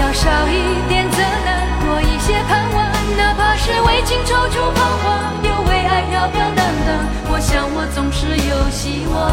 [0.00, 2.90] 要少一点责难，多一些盼望。
[3.18, 6.88] 哪怕是为情踌躇彷徨，又为爱飘飘荡荡。
[7.30, 9.30] 我想我总是有希望，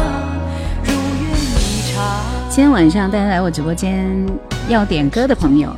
[0.84, 0.92] 如
[1.22, 1.96] 愿以偿。
[2.50, 4.14] 今天晚上大家来我直播间
[4.68, 5.74] 要点歌的朋友。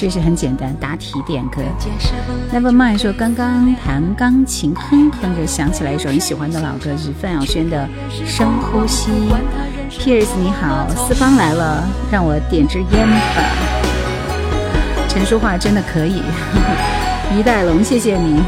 [0.00, 1.60] 这是很简单，答题点歌。
[2.54, 7.84] Never mind 说刚刚弹钢琴，哼哼着想起来一首很喜欢的老歌，是范晓萱的
[8.24, 9.10] 《深呼吸》。
[9.98, 11.82] Pierce 你好，四方来了，
[12.12, 13.42] 让我点支烟吧。
[15.08, 16.22] 陈淑桦真的可以，
[17.36, 18.40] 于代龙谢谢你。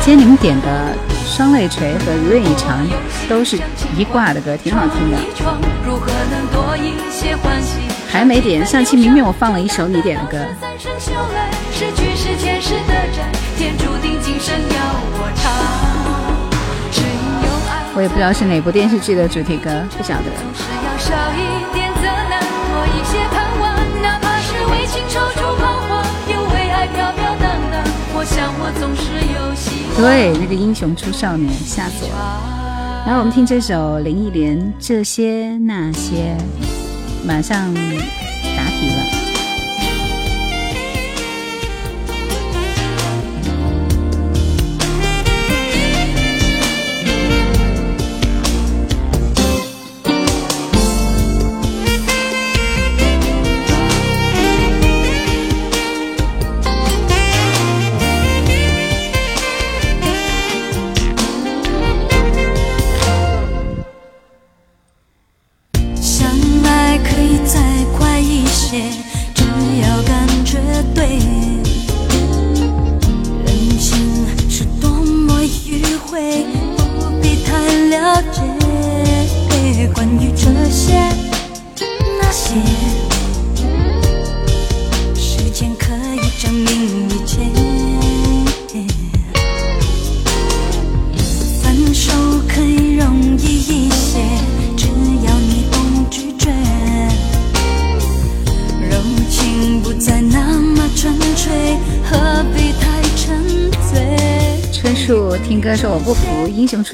[0.00, 1.13] 今天你们点的。
[1.36, 2.86] 双泪垂和如愿以偿
[3.28, 3.58] 都是
[3.96, 5.18] 一挂的歌，挺好听的。
[8.08, 10.38] 还没点，上期明明我放了一首你点的歌。
[17.96, 20.30] 我也不知道是哪部电视剧的主题歌，不晓得。
[29.96, 33.04] 对，那个英雄出少年，吓死我了。
[33.06, 36.36] 然后我们听这首林忆莲《这些那些》，
[37.26, 37.72] 马上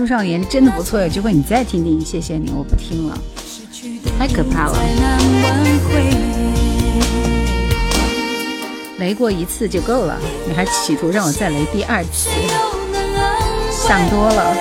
[0.01, 0.07] 服。
[0.07, 2.01] 英雄出少年真的不错，有机会你再听听。
[2.01, 3.19] 谢谢你，我不听了，
[4.19, 4.79] 太可怕了。
[8.99, 12.31] 雷过一次就够了，你还企图让我再雷第二次，
[13.71, 14.57] 想多了。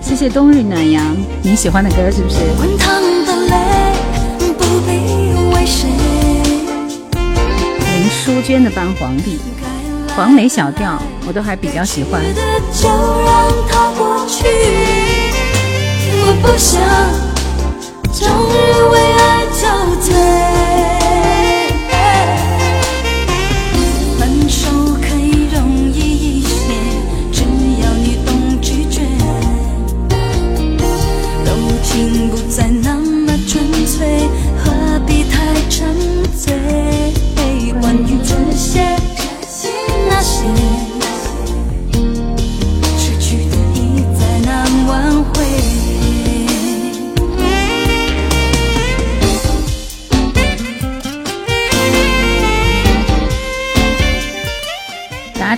[0.00, 2.38] 谢谢冬日暖阳，你喜欢的歌是不是？
[7.92, 9.36] 林淑娟的《帮皇帝》。
[10.16, 12.22] 黄梅小调，我都还比较喜欢。
[14.28, 14.44] 去
[16.22, 16.82] 我不想
[18.12, 18.54] 终日
[18.90, 19.60] 为爱憔
[20.02, 20.55] 悴。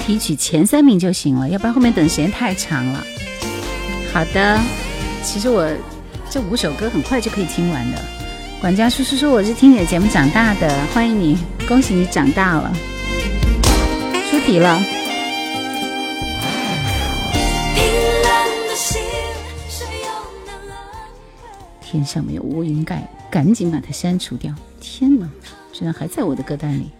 [0.08, 3.04] 提取前三名就行了，要不然后面等时间太长了。
[4.10, 4.58] 好的，
[5.22, 5.70] 其实我
[6.30, 7.98] 这五首歌很快就可以听完的。
[8.58, 11.36] 管家叔叔说我是听你的节目长大的，欢迎你，
[11.68, 12.72] 恭喜你长大了。
[14.30, 14.80] 出题了。
[21.82, 24.54] 天上没有乌云盖，赶紧把它删除掉。
[24.80, 25.28] 天哪，
[25.70, 26.90] 居然还在我的歌单里。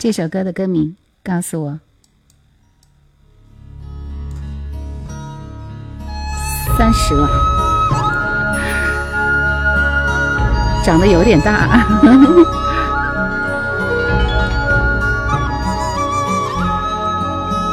[0.00, 1.78] 这首歌的歌名，告诉我。
[6.78, 7.28] 三十了，
[10.82, 11.86] 长得有点大。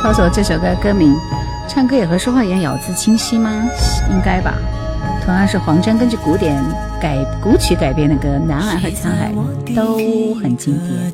[0.04, 1.16] 告诉我这首歌歌名，
[1.70, 3.50] 唱歌也和说话一样咬字清晰吗？
[4.12, 4.54] 应该吧。
[5.24, 6.62] 同样是黄沾根据古典
[7.02, 9.32] 改古曲改编的歌，《南海》和《沧海》
[9.74, 11.14] 都很经典。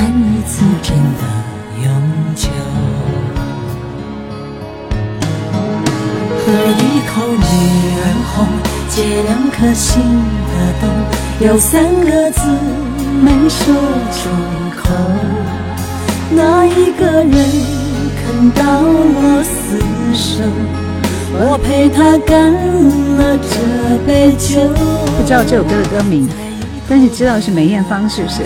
[0.00, 1.22] 谈一次真的
[1.84, 1.86] 永
[2.34, 2.48] 久，
[6.38, 7.44] 喝一口女
[8.00, 8.48] 儿红，
[8.88, 10.00] 借两颗心
[10.48, 10.88] 的洞，
[11.46, 12.40] 有三个字
[13.20, 13.74] 没说
[14.10, 14.30] 出
[14.74, 14.88] 口，
[16.30, 17.36] 那一个人
[18.16, 19.76] 看到我死
[20.14, 20.42] 守，
[21.34, 22.50] 我陪他干
[23.18, 24.66] 了这杯酒。
[25.18, 26.26] 不知道这首歌的歌名，
[26.88, 28.40] 但是知道是梅艳芳，是不是？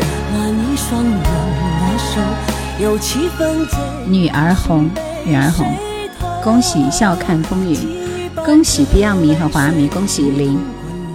[4.06, 4.88] 女儿红，
[5.24, 5.66] 女儿红，
[6.42, 7.78] 恭喜笑看风云，
[8.44, 10.58] 恭喜 Beyond 迷和华迷，恭喜林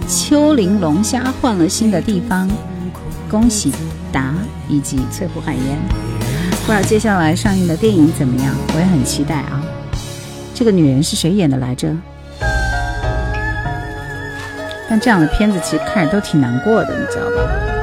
[0.08, 2.48] 秋林龙虾换了新的地方，
[3.30, 3.72] 恭喜
[4.12, 4.34] 达
[4.68, 5.78] 以及翠湖海烟。
[6.66, 9.62] 不知道接下来上映的电影怎么样，我也很期待啊。
[10.54, 11.96] 这个女人是谁演的来着？
[14.88, 17.79] 但这样的片子其实看着都挺难过的，你知道吧？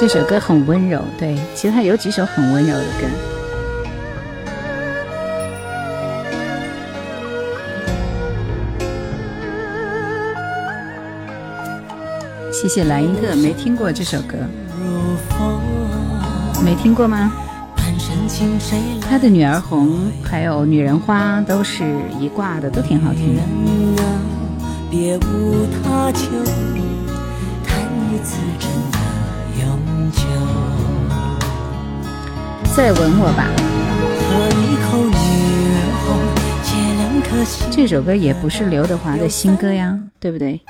[0.00, 3.08] 这首歌很温柔，对，其实他有几首很温柔的歌。
[12.52, 14.36] 谢谢莱茵特，没听过这首歌，
[16.64, 17.32] 没听过吗？
[19.00, 21.82] 他的女儿红，还有女人花，都是
[22.20, 23.42] 一挂的，都挺好听的。
[32.76, 33.48] 再吻我吧。
[37.70, 40.60] 这首歌也不是刘德华的新歌呀，对不对？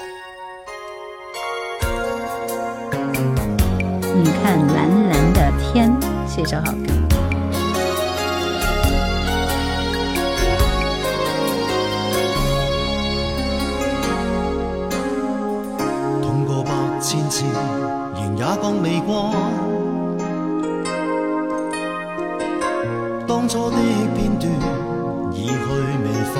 [4.14, 5.90] 你看蓝蓝的天，
[6.28, 6.78] 是一首好歌。
[16.22, 17.44] 痛过百千次，
[18.28, 19.32] 仍也觉未过。
[23.26, 23.76] 当初的
[24.14, 24.50] 片段，
[25.32, 25.52] 已去
[26.02, 26.36] 未返，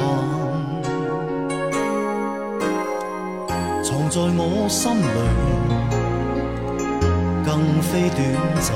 [3.82, 5.02] 藏在我心里，
[7.44, 7.48] 更
[7.80, 8.18] 非短
[8.60, 8.66] 暂。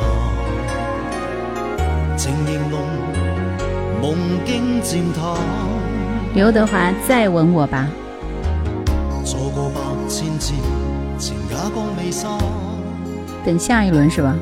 [2.16, 2.74] 情形浓，
[4.00, 4.04] 梦
[4.44, 5.22] 境渐淡。
[6.34, 7.88] 刘德华，再吻我吧。
[9.24, 10.54] 错过百千次，
[11.18, 12.30] 情也光未散。
[13.44, 14.34] 等下一轮是吧？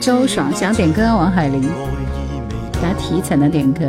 [0.00, 1.62] 周爽想点歌，王海玲，
[2.80, 3.84] 答题才能点歌。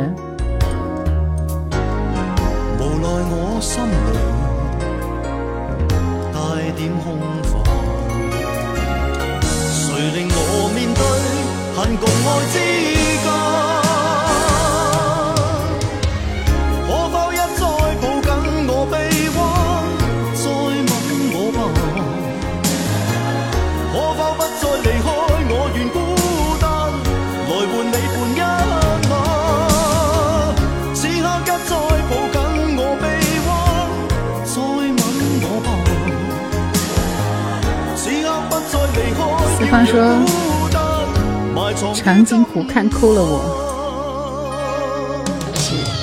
[43.02, 43.42] 哭了我。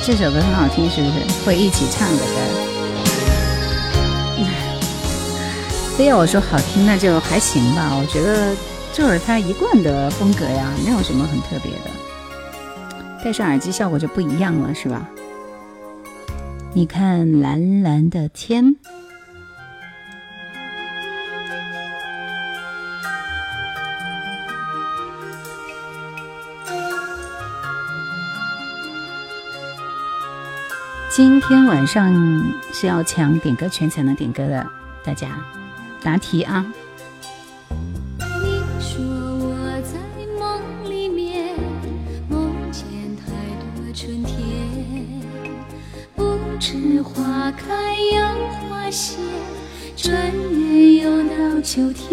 [0.05, 1.45] 这首歌很好听，是不是？
[1.45, 2.25] 会一起唱的歌。
[5.95, 7.95] 非要我说好听，那就还行吧。
[7.97, 8.53] 我觉得
[8.91, 11.89] 就是他一贯的风格呀，没有什么很特别的。
[13.23, 15.07] 戴上耳机效果就不一样了，是吧？
[16.73, 18.75] 你看蓝蓝的天。
[31.21, 32.15] 今天晚上
[32.71, 34.65] 是要抢点歌权才能点歌的，
[35.03, 35.37] 大家
[36.01, 36.65] 答题啊！
[38.19, 39.99] 你说我在
[40.39, 41.53] 梦里面
[42.29, 42.85] 梦见
[43.17, 43.33] 太
[43.75, 44.39] 多春天，
[46.15, 49.17] 不知花开又花谢，
[49.97, 50.15] 转
[50.53, 52.08] 眼又到秋天。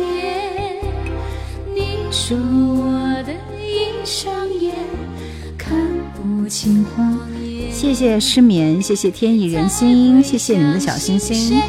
[7.78, 11.60] 谢谢失眠，谢谢天意人心，谢谢你们的小星星，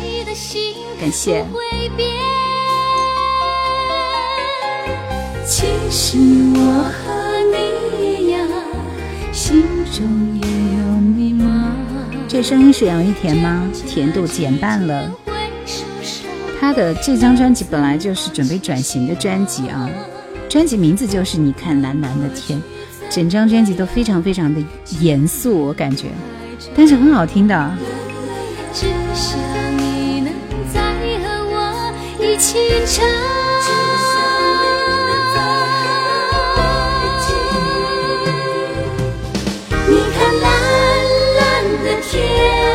[1.01, 1.45] 感谢。
[5.45, 6.17] 其实
[6.55, 7.11] 我和
[7.51, 7.57] 你
[8.23, 8.47] 一样，
[9.33, 10.47] 心中也
[10.79, 11.73] 有迷茫。
[12.25, 13.69] 这声音是杨玉甜吗？
[13.85, 15.11] 甜度减半了。
[16.57, 19.89] 他的这张专辑本来就是准备转型的专辑啊，
[20.47, 22.61] 专辑名字就是你看蓝蓝的天。
[23.09, 24.61] 整张专辑都非常非常的
[24.99, 26.07] 严肃，我感觉，
[26.75, 27.71] 但是很好听的。
[39.89, 40.45] 你看蓝
[41.37, 41.39] 蓝
[41.83, 42.66] 的天。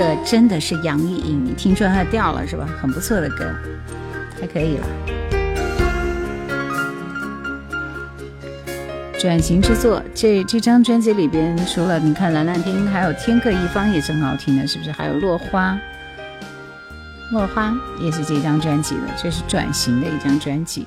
[0.00, 2.66] 这真的是杨钰莹，你听出来她掉了是吧？
[2.80, 3.44] 很不错的歌，
[4.40, 4.86] 还可以了。
[9.18, 14.90] 转型之作，这这张专辑里边，除了你看蓝蓝天，还有天各一方也是很好听的，是不是？
[14.90, 15.78] 还有落花，
[17.32, 20.86] 落花也是这张专辑的，这是转型的一张专辑。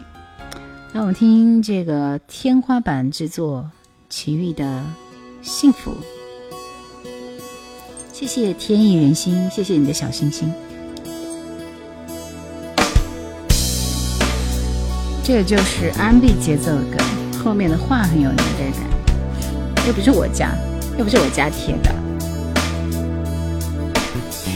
[0.92, 3.70] 那我们听这个天花板制作，
[4.10, 4.82] 齐豫的
[5.44, 5.96] 幸福。
[8.14, 10.54] 谢谢天意人心，谢谢你的小心心。
[15.24, 17.04] 这就是 R&B 节奏的歌，
[17.44, 20.52] 后面的话很有年代感，又不是我家，
[20.96, 21.92] 又不是我家贴的。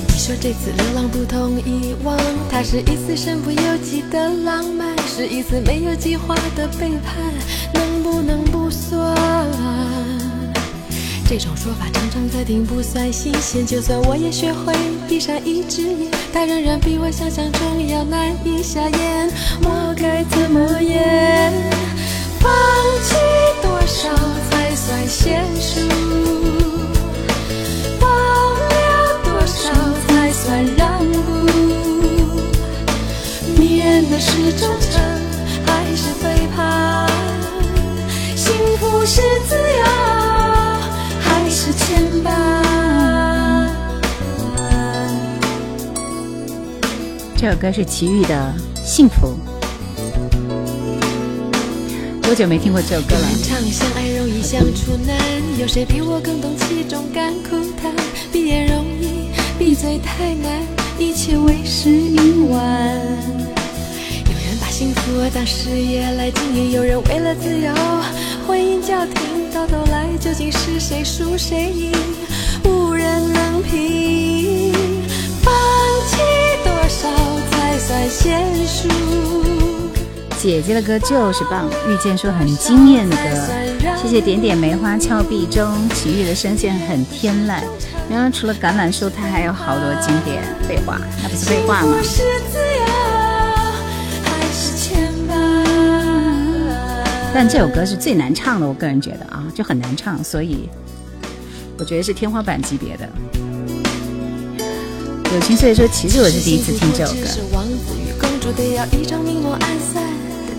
[0.08, 2.16] 你说这次流浪不同以往，
[2.52, 7.34] 它是一次身不由己的浪漫，是一次没有计划的背叛，
[7.74, 9.18] 能不能不算？
[11.30, 13.66] 这种说法常常在听，不算新鲜。
[13.66, 14.74] 就算我也学会
[15.10, 19.30] 闭上一只眼，它仍然比我想象中要难以下咽。
[19.62, 21.52] 我该怎么演？
[22.40, 22.50] 放
[23.04, 23.16] 弃
[23.62, 24.10] 多少
[24.50, 25.82] 才算娴熟？
[28.00, 29.70] 放了多少
[30.08, 31.28] 才算让步？
[33.60, 35.04] 面的是忠诚
[35.66, 37.06] 还是背叛？
[38.34, 40.07] 幸福是自由。
[41.78, 42.28] 牵绊。
[47.38, 48.54] 这首歌是齐豫的
[48.84, 49.28] 《幸福》。
[52.22, 53.28] 多久没听过这首歌了？
[53.42, 55.16] 唱相爱容易相处难，
[55.58, 57.94] 有谁比我更懂其中甘苦谈？
[58.34, 60.62] 闭眼容易，闭嘴太难，
[61.00, 62.18] 一切为时已
[62.50, 62.60] 晚。
[64.26, 67.72] 有人把幸福当事业来经营，有人为了自由
[68.48, 71.92] 婚姻家庭，到头来究竟是谁输谁赢，
[72.64, 74.72] 无人能评。
[75.44, 75.54] 放
[76.08, 76.16] 弃
[76.64, 77.10] 多少
[77.52, 78.88] 才算贤淑？
[80.40, 83.22] 姐姐的歌就是棒，遇见说很惊艳的歌，
[84.02, 87.60] 谢谢点点梅花峭壁中，齐豫的声线很天籁。
[88.10, 90.42] 原来除了橄榄树，它还有好多经典。
[90.70, 91.98] 废话，那不是废话吗？
[97.40, 100.68] 但这首歌是最难唱的，我个人觉得啊，就很难唱，所以
[101.78, 103.08] 我觉得是天花板级别的。
[105.32, 107.20] 有情岁说，其实我是第一次听这首歌。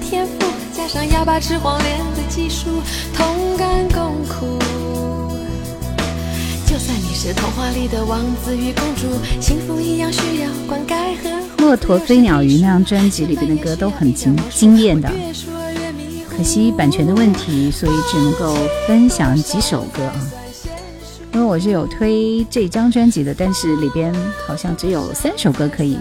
[0.09, 0.33] 天赋
[0.72, 2.66] 加上哑巴吃黄连的技术，
[3.12, 4.61] 同甘共苦。
[6.64, 9.09] 就算你是童话里的王子与公主，
[9.41, 11.29] 幸福一样需要灌溉和。
[11.59, 15.11] 骆驼飞鸟鱼那张专辑里边的歌都很惊惊艳的，
[16.39, 18.55] 可惜版权的问题，所以只能够
[18.86, 20.14] 分享几首歌啊。
[21.34, 24.14] 因为我是有推这张专辑的，但是里边
[24.47, 25.99] 好像只有三首歌可以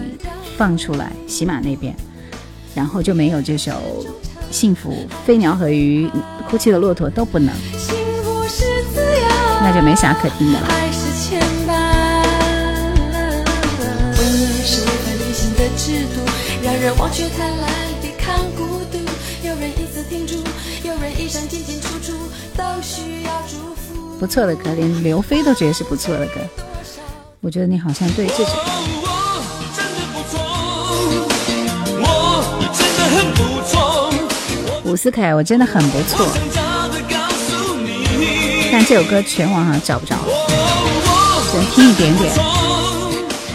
[0.56, 1.92] 放出来，喜马那边。
[2.72, 3.72] 然后就没有这首
[4.52, 4.90] 《幸福》，
[5.26, 6.08] 飞鸟和鱼，
[6.48, 7.52] 哭泣的骆驼都不能，
[9.60, 10.68] 那就没啥可听的了。
[24.18, 26.40] 不错的歌，连刘飞都觉得是不错的歌。
[27.40, 28.50] 我觉得你好像对这首。
[34.84, 36.26] 伍思凯，我真的很不错，
[38.72, 40.16] 但这首歌全网上找不着，
[41.50, 42.32] 只能听一点点。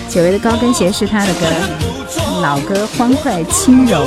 [0.10, 1.46] 久违的高跟鞋是他的歌，
[2.42, 4.06] 老歌欢快轻柔。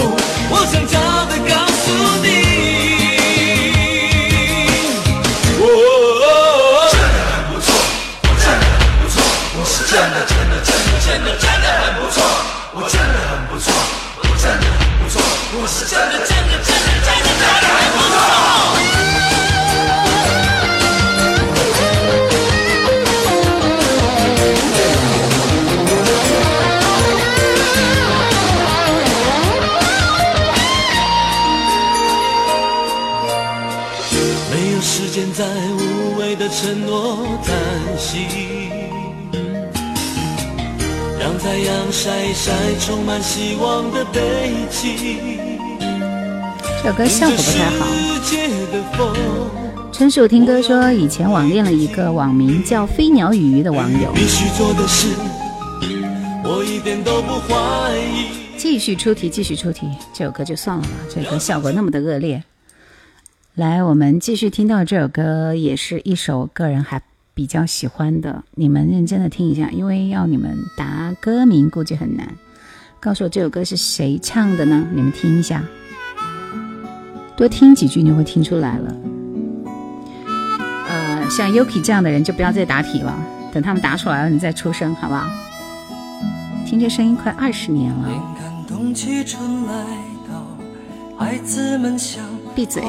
[36.49, 38.27] 承诺叹息，
[41.19, 44.21] 让太阳晒一晒充满希望的背
[44.71, 45.56] 脊。
[46.87, 47.85] 这首歌效果不太好。
[49.91, 54.15] 春树听歌说，以前网恋了一个网名叫“飞鸟与鱼”的网友。
[58.57, 59.89] 继续出题，继续出题。
[60.15, 62.45] 这首歌就算了吧，这首歌效果那么的恶劣。
[63.57, 67.03] 来，我们继续听到这首歌，也是一首个人还
[67.35, 68.45] 比较喜欢的。
[68.55, 72.33] 你们认真的听一下，因为要你们答歌名估计很难。
[73.01, 74.87] 告诉我这首歌是谁唱的呢？
[74.95, 75.65] 你们听一下，
[77.37, 78.95] 多听几句你会听出来了。
[80.89, 83.15] 呃，像 Yuki 这样的人就不要再答题了，
[83.53, 85.27] 等他们答出来了你再出声，好不好？
[86.65, 88.09] 听这声音快二十年了。
[92.55, 92.83] 闭嘴。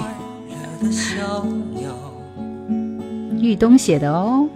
[3.40, 4.48] 玉东写的哦。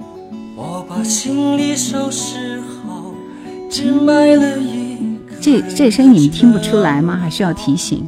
[5.42, 7.18] 这这声音你们听不出来吗？
[7.18, 8.08] 还需要提醒？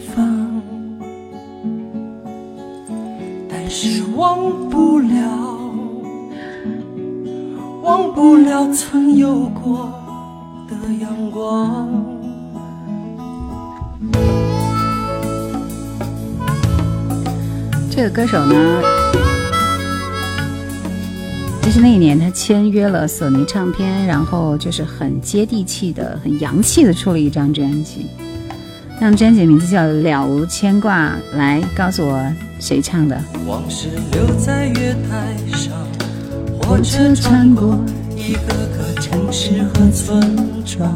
[3.73, 5.15] 是忘不了，
[7.81, 9.89] 忘不了曾有过
[10.67, 11.87] 的阳光。
[17.89, 18.81] 这个歌手呢？
[21.61, 28.07] 就是那一年他签约了索尼唱片，然后就是很接地气的、很洋气的出了一张专辑。
[29.03, 32.23] 那张专辑名字叫《了无牵挂》，来告诉我
[32.59, 33.19] 谁唱的？
[33.47, 35.73] 往事留在月台上，
[36.61, 37.79] 火车穿过
[38.15, 40.95] 一个个城市和村庄。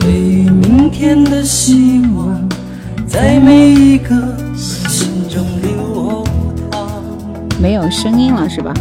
[0.00, 2.48] 对于明天的希望，
[3.06, 4.16] 在每一个
[4.56, 6.24] 心中流
[6.70, 6.88] 淌。
[7.60, 8.72] 没有声音了是吧？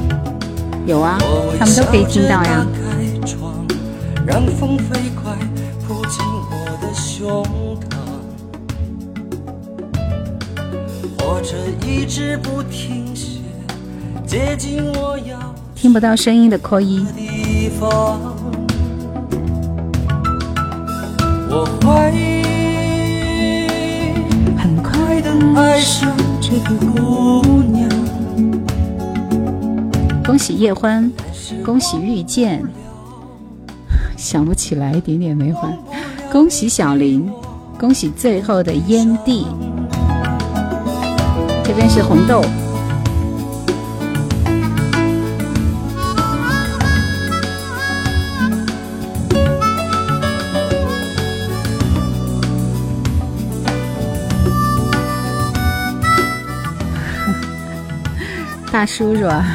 [0.88, 1.18] 有啊，
[1.60, 2.66] 他们都可以听到呀。
[4.26, 5.36] 让风飞快
[7.22, 7.44] 胸
[7.88, 7.94] 膛，
[11.20, 11.56] 火车
[11.86, 13.42] 一直不停歇，
[14.26, 15.38] 接近我要
[15.76, 17.06] 听不到声音的扣一。
[21.52, 22.42] 我怀疑，
[24.58, 26.12] 很快的爱上
[26.42, 27.88] 这个姑娘。
[30.26, 31.12] 恭喜叶欢，
[31.64, 32.64] 恭喜遇见，
[34.18, 35.72] 想不起来，一点点没还。
[36.32, 37.30] 恭喜小林，
[37.78, 39.46] 恭喜最后的烟蒂。
[41.62, 42.42] 这边是红豆。
[58.72, 59.46] 大叔是吧？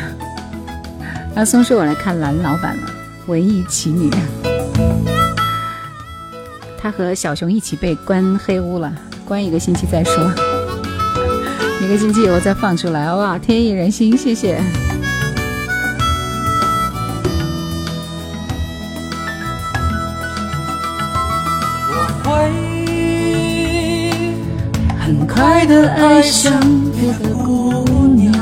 [1.36, 2.82] 阿松说：“我来看蓝老板了，
[3.26, 4.10] 文艺奇女。
[6.86, 8.92] 他和小熊一起被关黑屋了，
[9.24, 10.14] 关一个星期再说。
[11.82, 13.36] 一个星期以后再放出来，哇！
[13.36, 14.60] 天意人心，谢谢。
[21.90, 22.30] 我会，
[24.96, 26.52] 很快的爱上
[26.92, 27.82] 别的姑
[28.14, 28.32] 娘，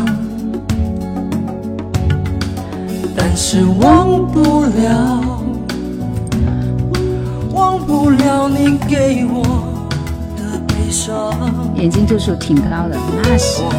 [3.16, 5.34] 但是忘不了，
[8.05, 9.42] 不了你给我
[10.36, 11.74] 的悲伤。
[11.74, 13.62] 眼睛度数挺高的，那是。
[13.62, 13.70] 我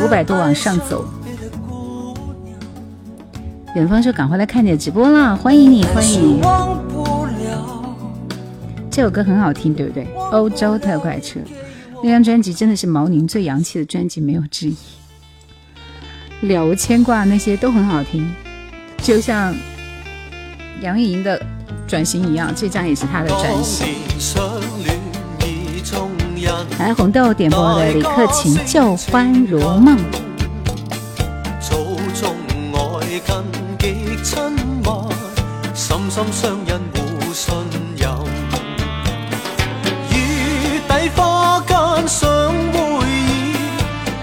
[0.00, 1.04] 五百度往上走。
[3.74, 6.40] 远方说：“赶快来看你的直播啦，欢迎你，欢迎。
[8.92, 10.06] 这首歌很好听，对不对？
[10.30, 11.40] 欧洲特快车
[12.00, 14.76] 那张专辑真的是毛宁最洋气的专辑，没有之一。
[16.42, 18.32] 了无牵挂那些都很好听，
[18.98, 19.52] 就像
[20.80, 21.40] 杨钰莹的
[21.86, 23.86] 转型一样，这张也是她的转型。
[26.78, 29.96] 来，红豆点播的李克勤《旧欢如梦》。
[31.60, 31.76] 早
[32.14, 32.34] 中
[32.72, 33.28] 愛近
[33.78, 33.84] 極
[34.24, 34.88] 親密，
[35.74, 36.98] 深深相印互
[37.32, 37.54] 信
[37.96, 38.10] 任。
[40.10, 40.14] 月
[40.88, 41.18] 底花
[41.60, 41.68] 意，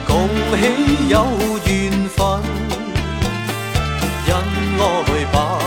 [0.07, 0.11] 共
[0.51, 1.13] 喜有
[1.65, 1.71] 緣
[2.09, 2.17] 分。
[4.27, 4.31] 恩
[4.79, 5.66] 愛百般願比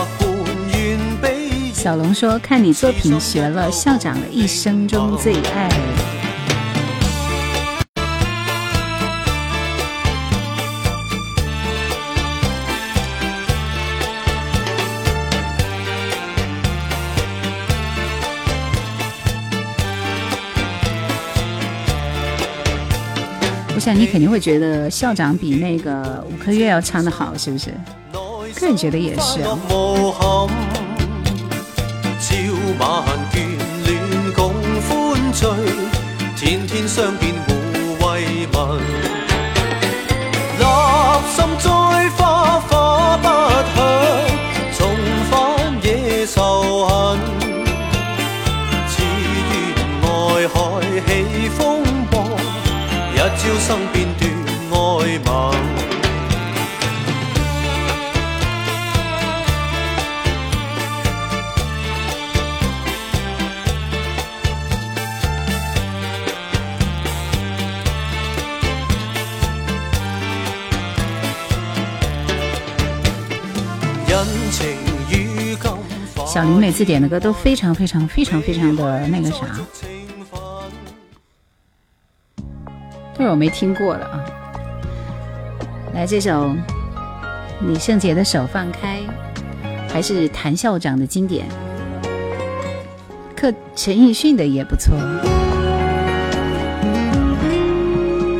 [1.81, 5.67] 小龙说：“看你作品学了校长的一生中最爱。”
[23.73, 27.73] 我想你肯定会觉得校长比那个五顆月要唱的好，是不是？
[28.59, 29.57] 个人觉得也是啊。
[32.81, 33.35] 万，眷
[33.85, 34.55] 恋共
[34.89, 35.45] 欢聚，
[36.35, 37.53] 天天相见互
[38.03, 38.57] 慰问。
[40.57, 40.65] 立
[41.29, 41.80] 心中
[76.33, 79.45] 小林每次点的歌都非常非常非常非常的那个啥，
[83.13, 84.23] 都是我没听过的啊。
[85.93, 86.55] 来这首
[87.67, 89.01] 李圣杰的手放开》，
[89.91, 91.45] 还是谭校长的经典，
[93.35, 94.95] 課陳奕迅的也不错。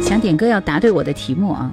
[0.02, 1.70] 想点歌要答对我的题目啊。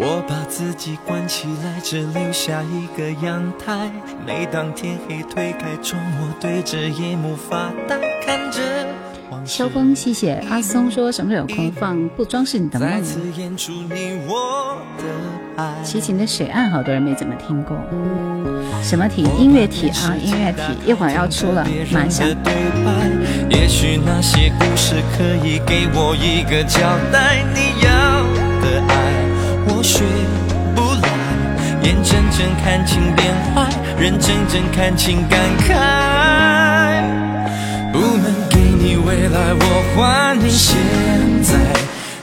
[0.00, 3.90] 我把自己关起来，只留下一个阳台。
[4.24, 8.60] 每当天黑推开窗，我对着夜幕发呆，看着。
[9.44, 13.02] 萧峰，谢谢阿松说什么时候有空放不装饰你的梦。
[15.82, 17.76] 齐秦的水岸好多人没怎么听过，
[18.80, 19.24] 什么题？
[19.36, 22.24] 音乐题啊，音乐题，一会儿要出了，马上。
[23.50, 26.78] 也许那些故事可以给我一个交
[27.12, 28.17] 代，你要的爱
[29.68, 30.04] 我学
[30.74, 31.08] 不来，
[31.82, 35.72] 眼睁睁看情变坏，人睁睁看情感慨，
[37.92, 39.62] 不能给你未来，我
[39.94, 40.76] 还你现
[41.42, 41.54] 在。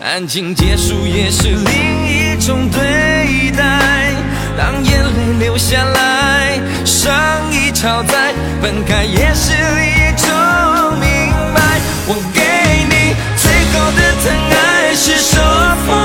[0.03, 4.13] 安静结束也是另一种对待，
[4.57, 7.11] 当眼泪流下来，伤
[7.51, 10.29] 已超载，分开也是一种
[10.99, 11.09] 明
[11.53, 11.61] 白。
[12.07, 12.39] 我给
[12.85, 15.41] 你最后的疼爱是手
[15.87, 16.04] 放，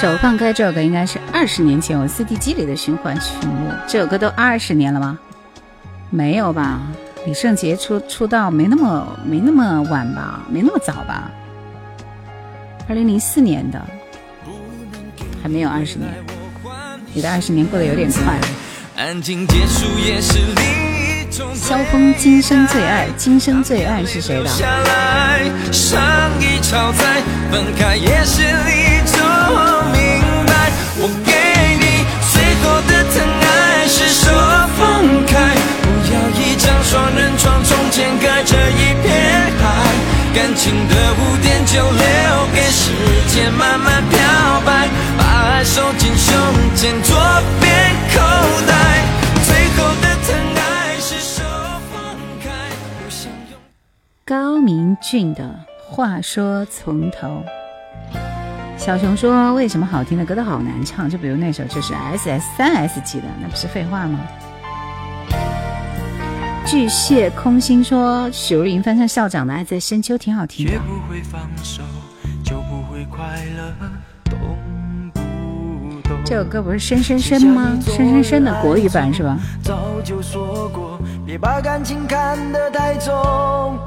[0.00, 5.18] 手放开这首歌应该是二十年前我 CD 机里的循环曲目，这首歌都二十年了吗？
[6.10, 6.80] 没有吧。
[7.26, 11.30] 李圣杰出出道没那么没那么晚吧，没那么早吧？
[12.86, 13.80] 二零零四年的，
[15.42, 16.10] 还没有二十年。
[17.14, 18.38] 你的二十年过得有点快。
[21.34, 21.42] 萧
[21.90, 24.48] 峰《今生最爱》，《今生最爱》是谁的？
[30.96, 31.32] 我给
[31.80, 34.30] 你最后的疼爱是手
[34.78, 35.32] 放开。
[35.82, 39.10] 不要一张双人床中间隔着一片
[39.58, 39.90] 海，
[40.32, 42.92] 感情的污点就留给时
[43.34, 44.20] 间慢慢漂
[44.64, 46.32] 白，把爱收进胸
[46.76, 47.18] 前左
[47.60, 48.20] 边口
[48.68, 48.93] 袋。
[54.26, 55.54] 高明俊的
[55.86, 57.44] 话说从头。
[58.78, 61.10] 小熊说：“为什么好听的歌都好难唱？
[61.10, 64.18] 就比如那首就是 S S 三 S 级的，那不是废话吗？”
[66.64, 70.72] 巨蟹空心说：“许茹芸翻唱校长的《爱在深秋》挺好听的。”
[76.24, 77.78] 这首歌不是深深深吗？
[77.82, 79.38] 深深深的国语版是吧？
[79.62, 83.78] 早就说过，别把感情看得太重，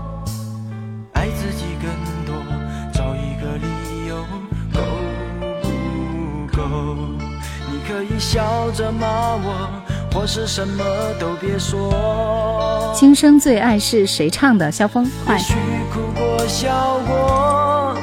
[7.87, 9.69] 可以笑着骂我。
[10.13, 10.83] 或是什么
[11.19, 12.91] 都别说。
[12.95, 14.71] 今生最爱是谁唱的？
[14.71, 15.37] 萧峰，快。
[15.37, 15.53] 许
[15.93, 17.95] 哭过笑过，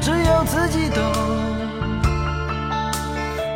[0.00, 1.02] 只有自己懂。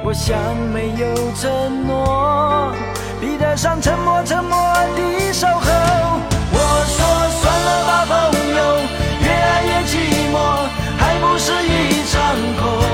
[0.03, 0.37] 我想
[0.73, 2.73] 没有承诺，
[3.21, 4.59] 比得上沉默沉默
[4.97, 5.61] 的守候。
[6.51, 6.99] 我说
[7.39, 8.13] 算了吧，朋
[8.57, 8.61] 友，
[9.23, 9.93] 越爱越寂
[10.33, 10.37] 寞，
[10.99, 12.17] 还不是一场
[12.61, 12.88] 空。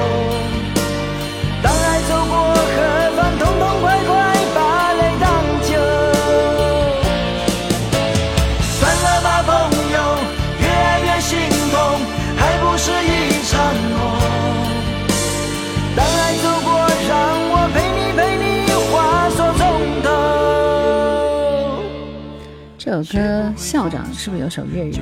[23.03, 24.95] 首歌校长是不是有首粤语？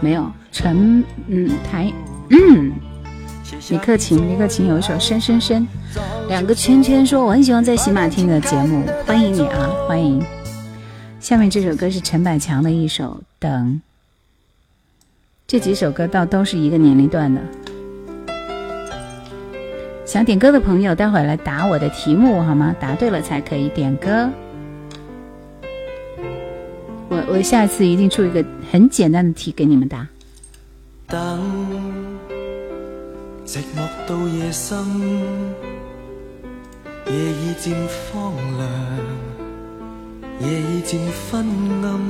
[0.00, 1.92] 没有，陈嗯台
[2.30, 2.72] 嗯
[3.68, 5.66] 李克勤李克勤有一首深深深，
[6.28, 10.22] 两个圈圈说我很喜欢在喜马听的节目，欢迎你啊欢迎。
[11.18, 13.78] 下面这首歌是陈百强的一首等，
[15.46, 17.42] 这几首歌倒都是一个年龄段的。
[20.06, 22.74] 想点歌的朋友，待会儿来答我的题目好吗？
[22.80, 24.30] 答对了才可以点歌。
[27.10, 30.06] 我我下一次一定出一个很简单的题给你们答。
[31.08, 31.18] 等，
[33.44, 34.78] 寂寞到夜深，
[37.06, 37.74] 夜已渐
[38.12, 38.70] 荒凉，
[40.38, 41.44] 夜已渐昏
[41.82, 42.00] 暗，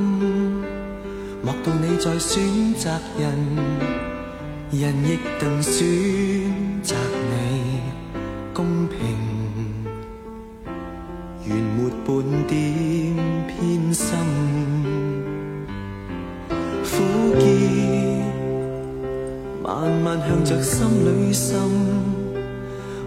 [1.43, 3.35] 莫道你在选择人，
[4.71, 5.83] 人亦能选
[6.83, 6.95] 择
[7.31, 7.81] 你，
[8.53, 8.99] 公平，
[11.47, 13.17] 原没半点
[17.01, 17.07] 苦
[17.41, 17.43] 涩，
[19.63, 21.59] 慢慢向着心里渗，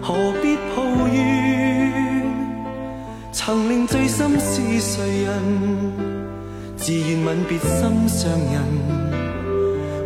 [0.02, 1.14] 何必抱怨？
[3.32, 5.30] 曾令醉心是谁人？
[6.76, 8.60] 自愿吻别心上人，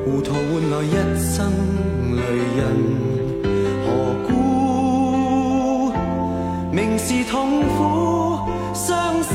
[0.04, 1.50] 糊涂换来一生
[2.14, 2.20] 泪
[2.58, 2.60] 人。
[3.84, 3.88] 何
[4.28, 4.30] 故
[6.70, 7.78] 明是痛苦
[8.74, 9.34] 伤心，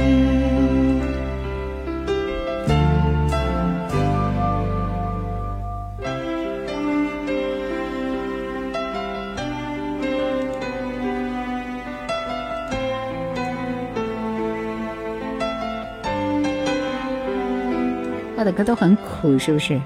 [18.63, 19.79] 都很苦，是不是？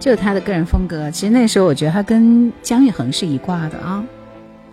[0.00, 1.10] 就他的个人风格。
[1.10, 4.04] 其实那时候我觉得他跟姜育恒是一挂的啊。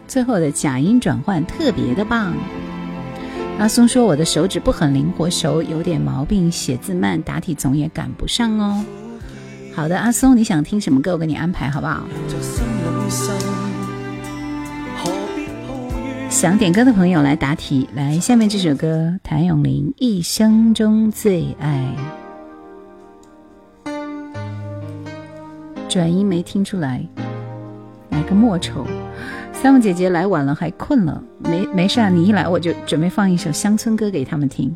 [0.08, 2.34] 最后的假音转换特别的棒。
[3.60, 8.84] 阿松说我的手指不很灵活，手有点毛病，写字慢，答题总也赶不上哦。
[9.74, 11.14] 好的，阿松，你想听什么歌？
[11.14, 12.04] 我给你安排好不好？
[16.30, 17.88] 想点歌的朋友来答题。
[17.94, 21.96] 来，下面这首歌，谭咏麟《一生中最爱》。
[25.92, 27.06] 转音没听出来，
[28.12, 28.86] 来个莫愁。
[29.52, 34.74] 三木姐姐来晚了，还困了，没没事啊，你一来我就准备放一首乡村歌给他们听。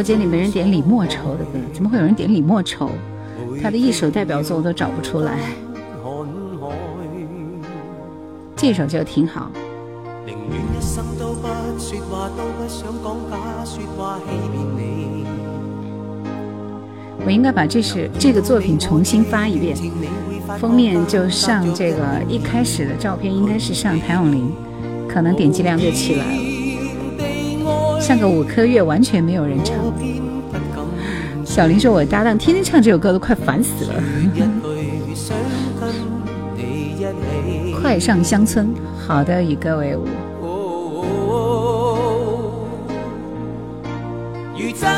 [0.00, 2.88] 播间里没人点李莫愁的歌，怎么会有人点李莫愁？
[3.62, 5.38] 他的一首代表作我都找不出来。
[8.56, 9.50] 这首就挺好。
[17.22, 19.76] 我应该把这是这个作品重新发一遍。
[20.58, 24.50] 封面就上这个一开始的照片，应该是上谭咏麟，
[25.06, 26.49] 可能点击量就起来了。
[28.00, 29.76] 像个五颗月，完全没有人唱。
[31.44, 33.94] 小林说：“我搭档天天唱这首歌，都快烦死了。”
[37.80, 38.74] 快上乡村，
[39.06, 40.06] 好的，以歌为舞。
[44.56, 44.90] 如真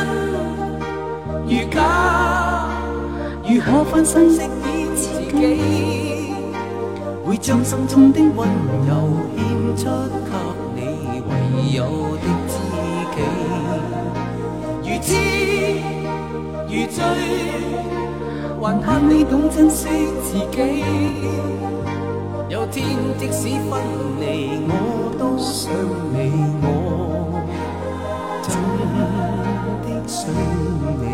[1.46, 2.68] 如假，
[3.48, 4.40] 如何分身？
[7.24, 8.46] 会将心中的温
[8.86, 9.46] 柔献
[9.76, 9.88] 出
[10.76, 11.30] 给你唯
[11.74, 11.80] 有
[12.18, 12.52] 的知，
[15.02, 15.12] 痴
[16.68, 17.02] 如醉，
[18.60, 19.88] 还盼你懂珍惜
[20.22, 20.84] 自己。
[22.48, 22.86] 有天
[23.18, 23.80] 即使分
[24.20, 24.72] 离，我
[25.18, 25.72] 都想
[26.12, 26.16] 你，
[26.62, 26.66] 我
[28.42, 28.52] 真
[29.82, 30.30] 的想
[31.00, 31.04] 你。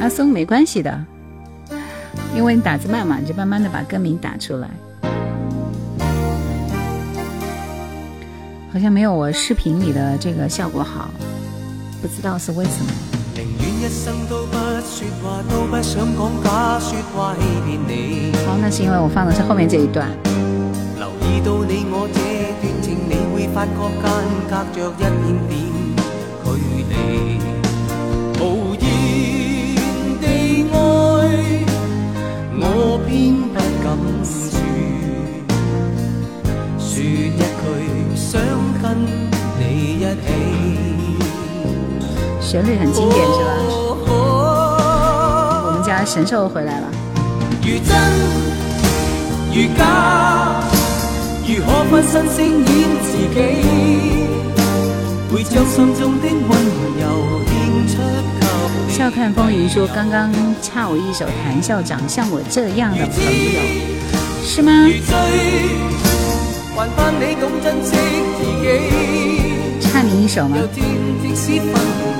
[0.00, 1.04] 阿松没关系的，
[2.34, 4.68] 因为你打字慢嘛，你就慢慢的把歌名打出来。
[8.72, 11.08] 好像没有我视频里的这个效果好，
[12.02, 12.90] 不知道是为什么。
[18.46, 20.10] 好，那是因为我放的是后面这一段。
[20.98, 22.20] 留意到你我这
[22.60, 24.12] 段情，你会发觉间
[24.50, 25.10] 隔着一点
[25.48, 25.54] 点
[26.44, 26.46] 距
[26.84, 27.45] 离。
[42.40, 43.50] 旋律很经典是吧？
[45.66, 46.88] 我们家神兽回来了。
[47.62, 47.96] 如真
[49.52, 50.62] 如假，
[51.46, 52.54] 如何分身饰演
[53.02, 53.36] 自己？
[55.28, 56.50] 会将心中的温
[57.00, 57.02] 柔
[57.46, 57.52] 献
[57.88, 57.92] 出。
[58.88, 60.32] 笑看风云说：“刚刚
[60.62, 63.60] 恰我一首谭校长像我这样的朋友，
[64.44, 65.12] 是吗？”差你一首
[66.76, 67.02] 吗？
[68.62, 69.35] 如
[69.98, 70.84] 有天
[71.22, 71.72] 即使分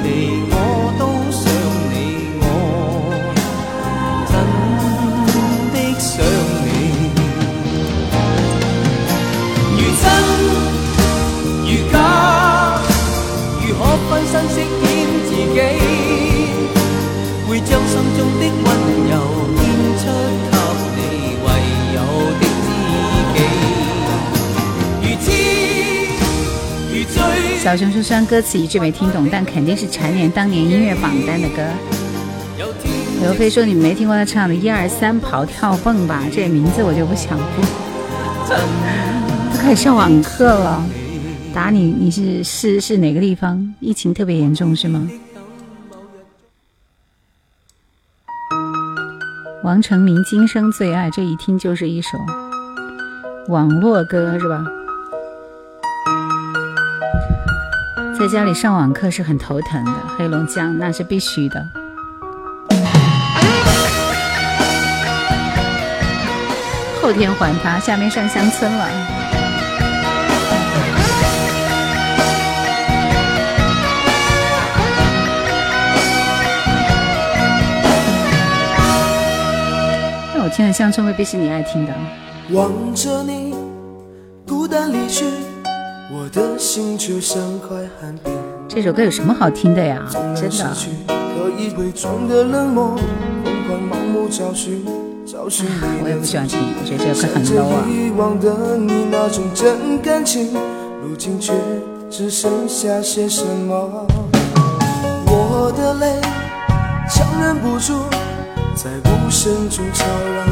[0.02, 0.06] 离
[0.48, 0.54] 我
[0.98, 1.44] 都想
[1.92, 1.94] 你
[2.40, 2.44] 我
[4.32, 4.34] 真
[5.74, 6.08] 的想
[6.64, 6.66] 你
[9.76, 9.80] 如
[13.60, 13.68] 如
[14.08, 14.64] 分身饰演
[15.26, 15.58] 自己
[17.46, 18.66] 会将心中的温
[19.10, 19.12] 柔
[27.66, 31.68] 小熊说：“虽然歌词一句没听懂，但肯定是蝉联当年音乐榜单的歌。”
[33.20, 36.22] 刘飞说：“你没听过他唱的《一二三跑跳蹦》吧？
[36.32, 37.64] 这名字我就不想播。”
[39.52, 40.80] 都开始上网课了。
[41.52, 43.74] 打你，你是是是哪个地方？
[43.80, 45.10] 疫情特别严重是吗？
[49.64, 52.10] 王成明《今生最爱》，这一听就是一首
[53.48, 54.64] 网络歌是吧？
[58.18, 61.64] 在家里上网课是很头疼的，黑龙江那是必须的。
[67.02, 68.88] 后天还他，下面上乡村了。
[80.34, 81.92] 那我听的乡村未必是你爱听的。
[82.50, 83.54] 望着你
[84.48, 85.26] 孤单离去，
[86.18, 88.32] 我的心就像块寒冰。
[88.66, 90.02] 这首歌有什么好听的呀？
[90.34, 90.74] 真的。
[91.06, 92.96] 可以伪装的冷漠。
[96.02, 97.84] 我也不喜欢听，我觉得这个歌很 low 啊。
[97.86, 100.54] 遗忘的你那种真感情，
[101.02, 101.52] 如今却
[102.10, 104.06] 只剩下些什么？
[105.26, 106.18] 我的泪
[107.10, 107.92] 强忍不住，
[108.74, 110.46] 在无声中悄然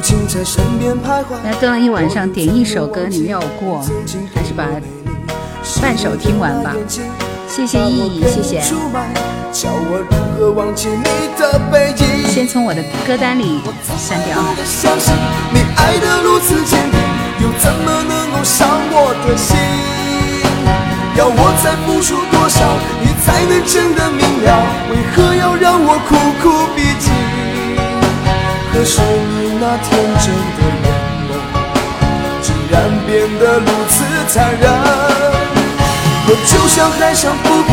[0.00, 1.36] 无情在身边徘徊。
[1.44, 3.84] 来蹲了一晚上，点一首歌你没有过，
[4.34, 4.64] 还是把
[5.82, 6.74] 半首听完吧。
[7.46, 8.62] 谢谢意义，谢谢。
[12.30, 13.60] 先从我的歌单里
[13.98, 14.38] 删掉。
[15.52, 16.98] 你爱的如此坚定，
[17.42, 19.58] 又怎么能够伤我的心？
[21.16, 22.64] 要我再付出多少，
[23.02, 24.64] 你才能真的明了？
[24.90, 27.12] 为何要让我苦苦逼近？
[28.72, 29.02] 可是
[29.42, 30.88] 你那天真的眼
[31.28, 31.30] 眸，
[32.40, 32.74] 竟然
[33.06, 33.94] 变得如此
[34.28, 34.62] 残忍。
[36.26, 37.70] 我就像海上浮萍，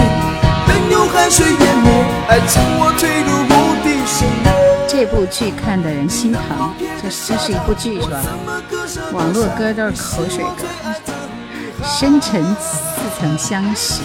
[0.68, 1.90] 任由海水淹没，
[2.28, 4.46] 爱将我推入无底深渊。
[4.86, 6.42] 这部剧看的人心疼，
[7.02, 8.20] 这这是一部剧是吧？
[9.14, 10.68] 网络歌都是口水歌。
[11.86, 12.82] 深沉似
[13.18, 14.02] 曾相识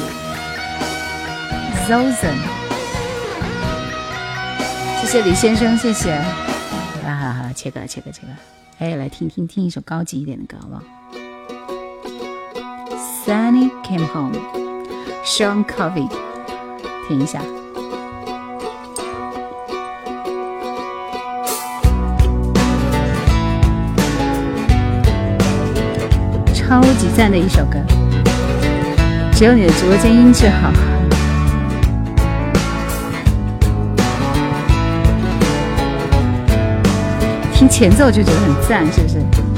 [1.89, 2.39] ，Zozen，
[5.01, 6.23] 谢谢李先生，谢谢。
[7.53, 8.29] 切歌切歌切歌，
[8.79, 10.83] 哎，来听听听一首高级一点的歌好不好
[13.25, 14.35] ？Sunny came home,
[15.25, 16.09] Sean Covey，
[17.07, 17.41] 听一下。
[26.55, 27.79] 超级赞的一首歌，
[29.35, 30.92] 只有你的直播间音质好。
[37.73, 39.52] 前奏就觉得很赞，是不是？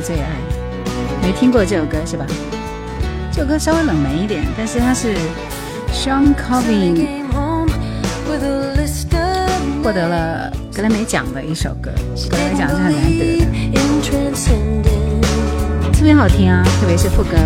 [0.00, 0.26] 最爱，
[1.22, 2.24] 没听过这首歌是吧？
[3.32, 5.14] 这首歌稍微冷门一点，但是它是
[5.92, 7.08] Sean Covey
[9.82, 11.90] 获得了格莱美奖的一首歌，
[12.28, 13.46] 格莱美奖是很难得的，
[15.92, 17.36] 特别好听啊，特别是副歌。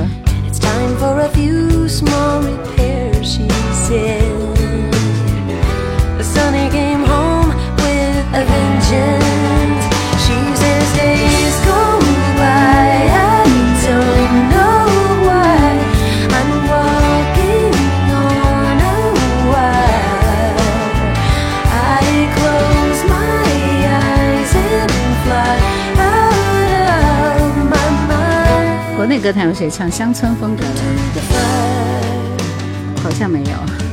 [29.15, 30.71] 这歌坛有谁唱乡村风格的？
[33.01, 33.84] 好像没有。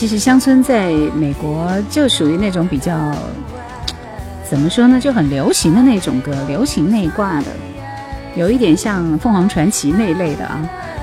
[0.00, 2.96] 其实乡村在美国就属于那种比较，
[4.48, 7.48] 怎么说呢，就很流行的那种歌，流行那一挂的，
[8.34, 10.58] 有一点像凤凰传奇那一类的啊。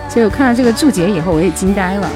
[0.10, 2.10] 所以我看到这个注解以后，我也惊呆了。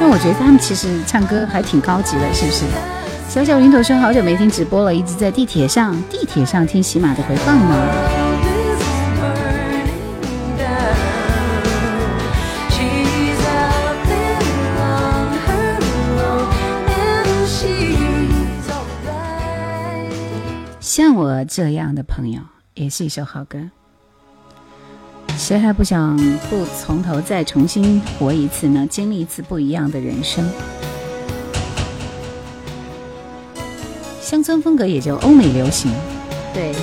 [0.00, 2.62] 因为我觉得他们其实唱歌还挺高级的，是不是？
[3.28, 8.13] 小小云朵说好久没听直播了，一直在地铁上，地铁上听喜马的回放呢。
[21.56, 22.40] 这样的朋友，
[22.74, 23.70] 也是一首好歌。
[25.38, 26.16] 谁还不想
[26.50, 28.84] 不从头再重新活一次呢？
[28.90, 30.44] 经历一次不一样的人生。
[34.20, 35.92] 乡村风格也就欧美流行，
[36.52, 36.74] 对。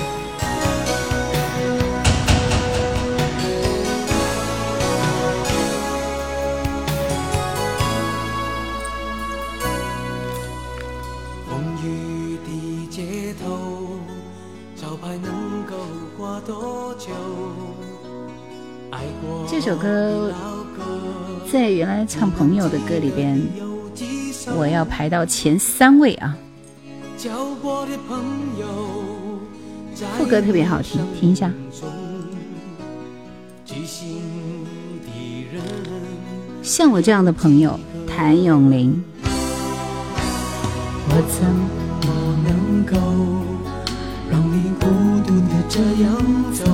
[19.64, 20.32] 这首歌
[21.52, 23.40] 在原来唱朋友的歌里边，
[24.56, 26.36] 我要排到前三位啊。
[30.18, 31.48] 副歌特别好听，听一下。
[36.60, 39.00] 像我这样的朋友，谭咏麟。
[41.08, 41.44] 我怎
[42.08, 42.10] 么
[42.42, 42.96] 能够
[44.28, 44.88] 让你孤
[45.24, 46.12] 独的这样
[46.52, 46.64] 走？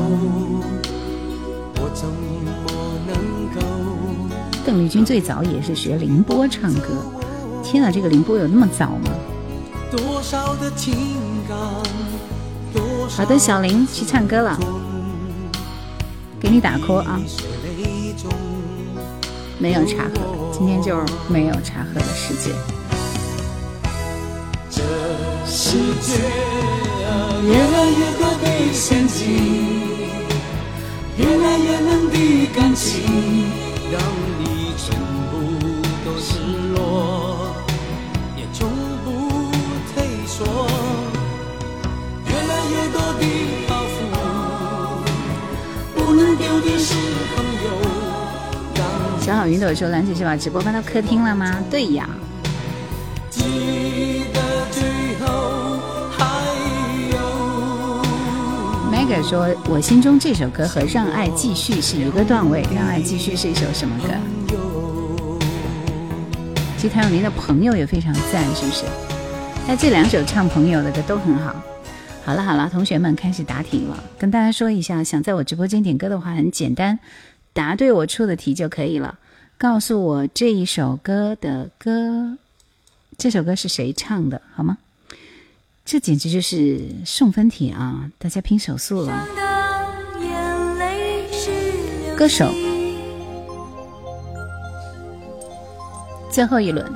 [4.69, 7.03] 邓丽君最早也是学凌波唱歌。
[7.65, 9.11] 天哪，这个凌波有那么早吗？
[13.09, 14.59] 好的，小林去唱歌了，
[16.39, 17.19] 给你打 call 啊！
[19.59, 20.21] 没有茶喝，
[20.53, 22.51] 今天就没有茶喝的世界。
[24.71, 24.83] 这
[25.47, 26.13] 世界
[27.43, 29.27] 越来越多的陷阱，
[31.17, 33.47] 越来越冷的感情，
[46.79, 46.95] 失
[47.25, 47.59] 落。
[49.21, 52.09] 小好云朵说：“兰姐是把直播搬到客厅了吗？”对呀。
[58.91, 64.15] Meg 说：“我心中这首歌和《让爱继续》是一个段位，《让爱继续》是一首什么歌？”
[66.79, 68.85] 其实谭咏麟的朋友也非常赞，是不是？
[69.67, 71.61] 那这两首唱朋友的歌都很好。
[72.25, 74.01] 好了好了，同学们开始答题了。
[74.17, 77.01] 跟大家说一下，想在我直播间点歌的话，很简单。
[77.53, 79.19] 答对我出的题就可以了。
[79.59, 82.39] 告诉我这一首歌的歌，
[83.17, 84.79] 这首歌是谁唱的，好吗？
[85.85, 88.09] 这简直就是送分题啊！
[88.19, 89.27] 大家拼手速了。
[92.17, 92.53] 歌手，
[96.39, 96.87] 最后一轮。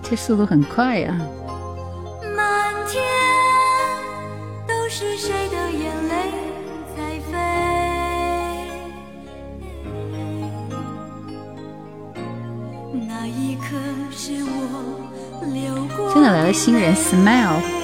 [0.00, 1.18] 这速度很快呀！
[4.88, 6.14] 是谁的眼泪
[6.96, 7.32] 在飞？
[13.08, 13.74] 那一刻
[14.12, 14.52] 是我
[15.52, 16.14] 流过。
[16.14, 17.83] 真的来了新人，Smile。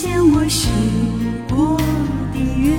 [0.00, 0.70] 实现我许
[1.50, 1.76] 过
[2.32, 2.72] 的愿。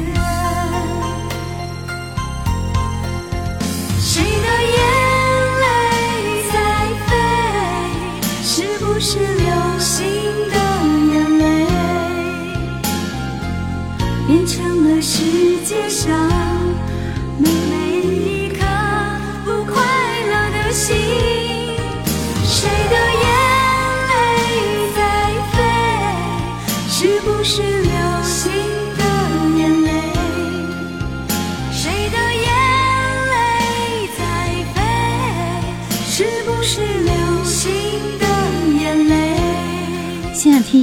[3.99, 4.79] 谁的眼
[5.61, 5.63] 泪
[6.51, 6.53] 在
[7.05, 7.09] 飞？
[8.41, 8.49] 是
[8.79, 9.93] 不是流星
[10.49, 10.55] 的
[11.13, 11.41] 眼泪？
[14.25, 15.13] 变成了世
[15.63, 16.09] 界上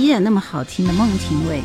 [0.09, 1.59] 然那么好听的孟庭苇，《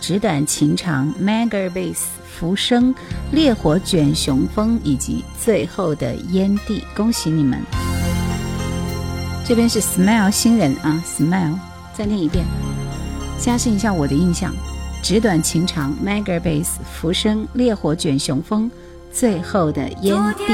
[0.00, 2.94] 纸短情长》，Mega Bass，浮生，
[3.30, 7.60] 烈火卷雄风，以及最后的烟蒂，恭喜你们！
[9.46, 11.58] 这边是 Smile 新人啊，Smile，
[11.94, 12.44] 再念一遍。
[13.38, 14.52] 加深一下我的印象。
[15.02, 18.70] 纸短情长，Mega Bass，浮生，烈火卷雄风，
[19.12, 20.44] 最后的烟蒂。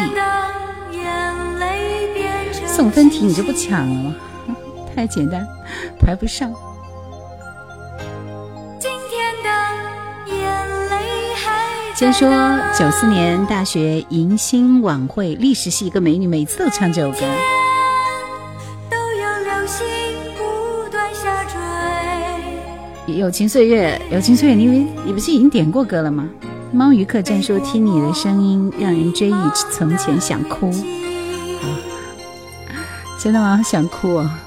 [2.66, 4.14] 送分题你就不抢了吗？
[4.96, 5.46] 太简单，
[6.00, 6.52] 排不上。
[11.98, 12.30] 先说
[12.78, 17.18] 九四年大学迎新晚会，历史系一个美女，每次都唱这首歌。
[23.08, 26.28] 友情岁月，友情岁月，你你不是已经点过歌了吗？
[26.70, 29.34] 猫鱼客栈说听你的声音让人追忆
[29.72, 30.70] 从前，想哭。
[33.18, 33.60] 真的吗？
[33.64, 34.38] 想哭啊！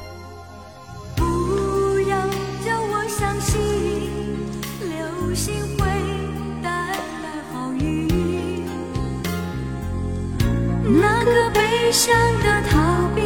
[11.91, 13.21] 悲伤的逃避，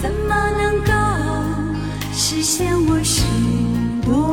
[0.00, 0.92] 怎么能够
[2.10, 3.26] 实现我心
[4.02, 4.32] 中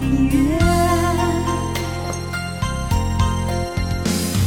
[0.00, 0.58] 的愿？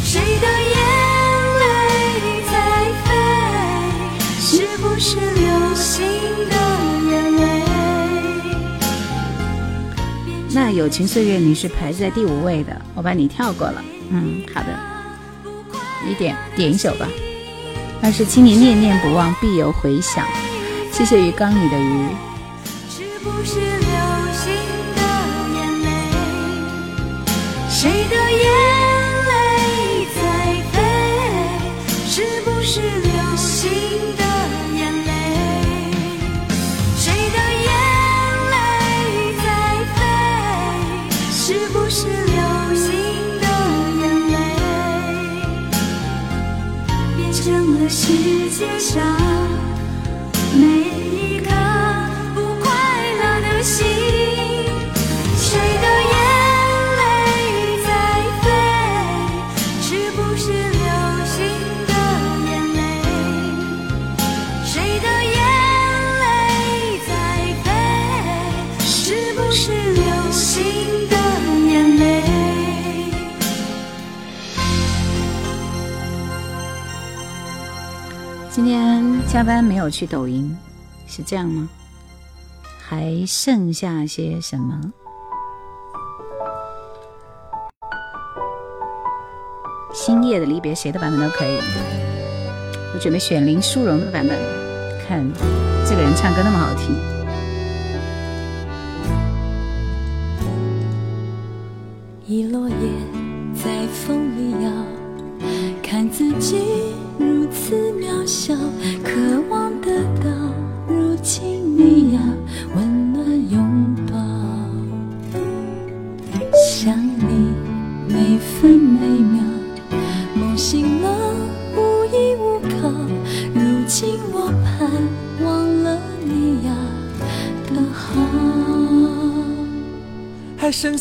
[0.03, 0.75] 谁的眼
[1.59, 1.63] 泪
[2.49, 2.53] 在
[3.05, 3.09] 飞？
[4.39, 6.01] 是不是流星
[6.49, 6.55] 的
[7.11, 7.45] 眼泪？
[10.51, 13.83] 那友情岁月你是排在第五位的，我把你跳过了。
[14.09, 14.75] 嗯，好的，
[16.07, 17.07] 你点点一首吧。
[18.03, 20.25] 二是青年念念不忘，必有回响。
[20.91, 22.07] 谢谢鱼缸里的鱼。
[22.89, 23.87] 是不是流
[24.33, 24.51] 星
[24.95, 25.01] 的
[25.53, 25.87] 眼泪？
[27.69, 27.79] 谁
[28.09, 28.43] 的眼
[29.29, 29.31] 泪
[30.15, 30.19] 在
[30.71, 30.75] 飞？
[32.07, 33.10] 是不是流
[48.61, 49.40] 世界
[79.31, 80.57] 下班没有去抖音，
[81.07, 81.69] 是这样吗？
[82.85, 84.77] 还剩下些什么？
[89.93, 91.57] 星夜的离别，谁的版本都可以。
[92.93, 94.37] 我准备选林淑荣的版本，
[95.07, 95.25] 看
[95.87, 96.93] 这个人唱歌那么好听。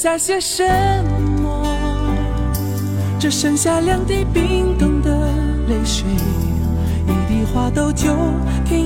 [0.01, 0.64] 下些什
[1.43, 1.62] 么？
[3.18, 5.10] 只剩下两滴冰冻的
[5.68, 6.06] 泪水，
[7.06, 7.68] 一滴花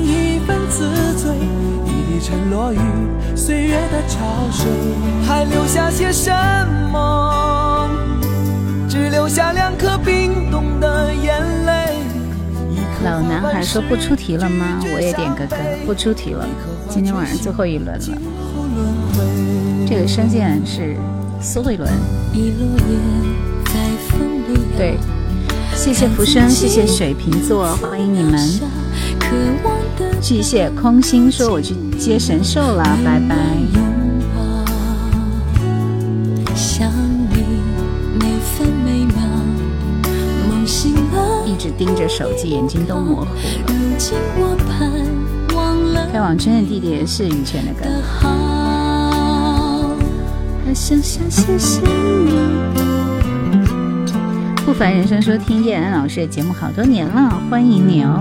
[0.02, 1.36] 一份自醉，
[1.86, 2.78] 一滴沉落于
[3.36, 4.66] 岁月的潮水。
[5.24, 6.32] 还留下些什
[6.90, 7.88] 么？
[8.88, 11.94] 只留下两颗冰冻的眼泪。
[13.04, 14.80] 老男孩说不出题了吗？
[14.92, 16.44] 我也点个歌，不出题了。
[16.88, 18.18] 今天晚上最后一轮了。
[19.96, 20.96] 这个声线是
[21.40, 21.88] 苏慧伦。
[24.76, 24.98] 对，
[25.72, 28.40] 谢谢浮生，谢谢水瓶座，欢迎你们。
[30.20, 33.36] 巨蟹空心说我去接神兽了，拜拜。
[41.46, 43.26] 一直盯着手机，眼睛都模糊
[45.92, 48.53] 了开往春的地铁是羽泉的歌。
[50.64, 51.86] 的好，还剩下些什么？
[54.64, 58.18] 不凡人生说听叶安老师的节目好多年了，欢迎你哦。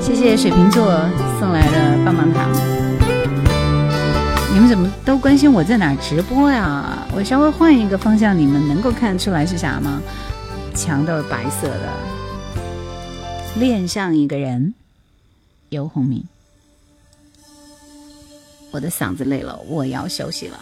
[0.00, 1.06] 谢谢水瓶座
[1.38, 2.48] 送来的棒棒糖。
[4.54, 7.06] 你们怎么都关心我在哪直播呀？
[7.14, 10.00] 我稍微换一个方向，你们能够看出来是啥吗？
[10.74, 11.92] 墙都是白色的。
[13.56, 14.72] 恋上一个人，
[15.68, 16.24] 游鸿明。
[18.72, 20.58] 我的嗓子累了，我要休息了。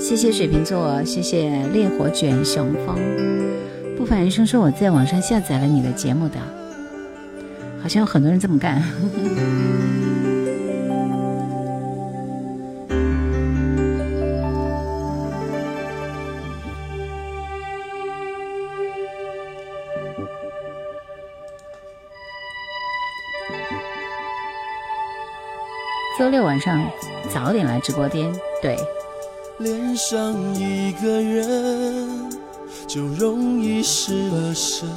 [0.00, 2.96] 谢谢水瓶座，谢谢烈火卷雄风。
[3.96, 6.36] 不凡人生说我在网上下载了你的节目的，
[7.80, 8.82] 好像有很多人这么干。
[26.24, 26.82] 周六晚上
[27.28, 28.32] 早点来直播间。
[28.62, 28.78] 对。
[29.58, 32.30] 恋上一个人，
[32.86, 34.88] 就容易失了神。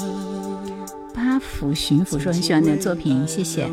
[1.14, 3.70] 八府巡抚说很喜欢你的作品，谢谢。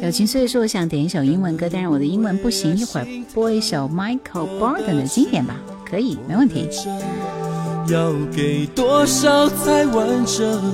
[0.00, 6.66] 友情岁月说我想点一首英文歌，但是我的英文不行，一会儿播一首 Michael Borden 的经典吧，可以，没问题。
[7.88, 10.72] 要给多少才完整？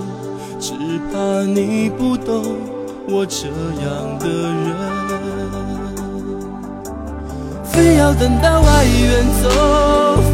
[0.61, 0.73] 只
[1.13, 2.45] 怕你不懂
[3.09, 4.96] 我这样的人。
[7.77, 9.51] 非要等到爱远走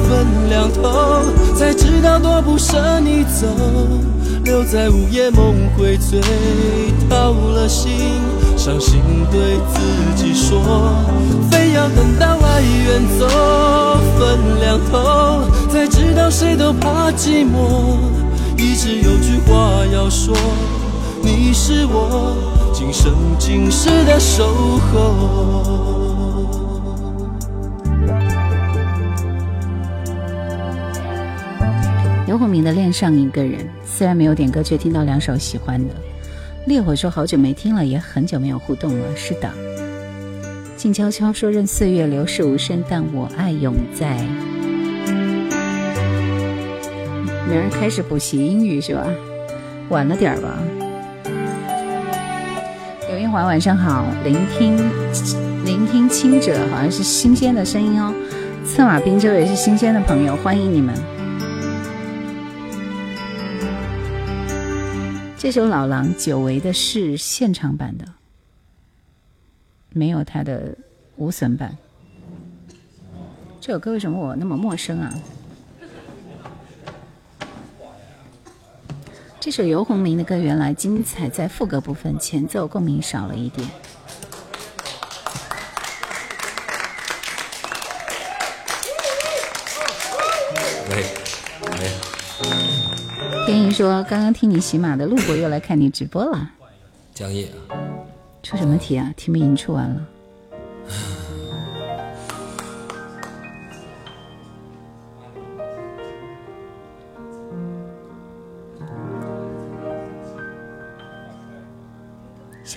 [0.09, 1.25] 分两头，
[1.57, 3.49] 才知道多不舍你走。
[4.45, 6.21] 留在午夜梦回，醉
[7.11, 7.91] 掏了心，
[8.57, 9.01] 伤心
[9.33, 9.81] 对自
[10.15, 10.61] 己说，
[11.51, 13.27] 非要等到爱远走
[14.17, 17.97] 分两头，才知道谁都怕寂寞。
[18.57, 20.33] 一直有句话要说，
[21.21, 22.37] 你是我
[22.73, 24.47] 今生今世的守
[24.93, 26.62] 候。
[32.33, 35.95] 刘鸿明的《恋上一个人》，虽然没有点歌，却听到两首喜欢的。
[36.65, 39.05] 烈火说好久没听了，也很久没有互动了。
[39.15, 39.51] 是的，
[40.75, 44.17] 静悄悄说任岁月流逝无声，但我爱永在。
[47.47, 49.07] 明儿开始补习英语是吧？
[49.91, 50.59] 晚了点吧。
[53.11, 54.79] 刘英华晚上好，聆听
[55.67, 58.11] 聆听清者好像是新鲜的声音哦。
[58.65, 60.95] 策马滨州也是新鲜的朋友，欢迎你们。
[65.43, 68.05] 这首老狼久违的是现场版的，
[69.91, 70.79] 没有他的
[71.17, 71.77] 无损版。
[73.61, 75.13] 这首歌为什么我那么陌生啊？
[79.41, 83.69] 这首游鸿明的歌原来精彩在副歌部分，前奏共鸣少了一点。
[93.83, 96.53] 说：“刚刚听你喜马的路过，又来看你直播了。”
[97.13, 97.75] 江夜啊，
[98.41, 99.13] 出什么题啊？
[99.17, 100.07] 题目已经出完了。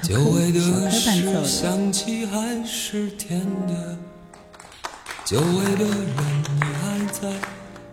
[0.02, 3.96] 久违的是想起还是甜的？
[5.24, 7.32] 久违的人你还在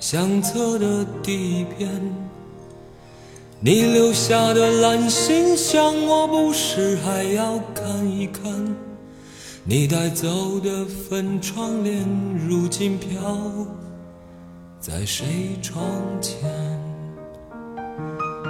[0.00, 1.90] 相册的底边。
[3.64, 8.52] 你留下的蓝心像我不是还要看一看。
[9.62, 12.04] 你带走的粉窗帘，
[12.48, 13.08] 如今飘
[14.80, 15.80] 在谁窗
[16.20, 16.40] 前？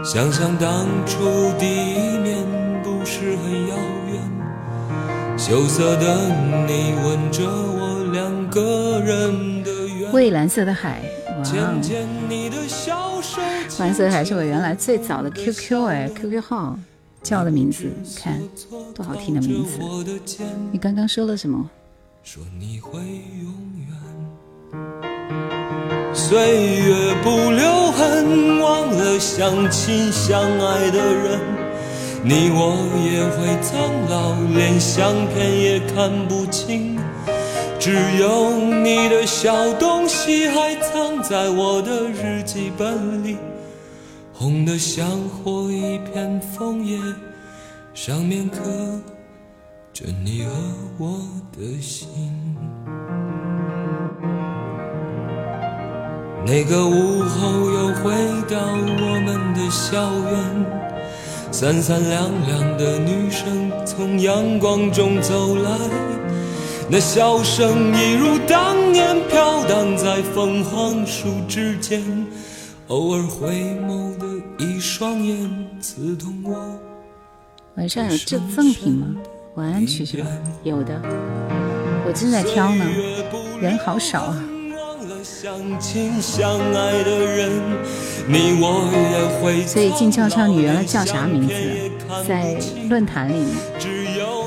[0.03, 1.19] 想想当初
[1.59, 2.39] 第一面
[2.83, 3.77] 不是很遥
[4.11, 6.31] 远，羞涩的
[6.67, 10.11] 你吻着我，两个人的缘。
[10.11, 11.03] 蔚蓝色的海，
[11.43, 13.39] 哇！
[13.79, 16.79] 蓝色还是我原来最早的 QQ 哎，QQ 号
[17.23, 18.41] 叫的名字，看
[18.95, 19.79] 多好听的名字。
[20.71, 21.69] 你刚刚说了什么？
[26.15, 26.39] 岁
[26.77, 31.41] 月不留痕，忘了相亲相爱的人，
[32.23, 36.99] 你我也会苍老，连相片也看不清，
[37.85, 43.37] 只有你的小东西还藏在我的日记本里。
[44.33, 46.97] 红的像火一片枫叶，
[47.93, 48.61] 上面刻
[49.93, 50.53] 着你和
[50.97, 51.19] 我
[51.51, 52.09] 的心。
[56.47, 58.13] 那个午后又回
[58.49, 65.71] 到我们的校园，三三两两的女生从阳光中走来，
[66.89, 72.03] 那笑声一如当年飘荡在凤凰树之间，
[72.89, 73.49] 偶尔回
[73.87, 74.27] 眸的。
[74.59, 75.51] 一双眼
[75.81, 76.79] 刺痛我。
[77.77, 79.07] 晚上有这赠品吗？
[79.57, 80.27] 晚安曲是吧？
[80.63, 81.01] 有的，
[82.07, 82.85] 我正在挑呢，
[83.61, 84.45] 人好少啊。
[89.67, 91.55] 所以静悄悄，你原来叫啥名字？
[92.29, 92.57] 在
[92.89, 93.49] 论坛里面，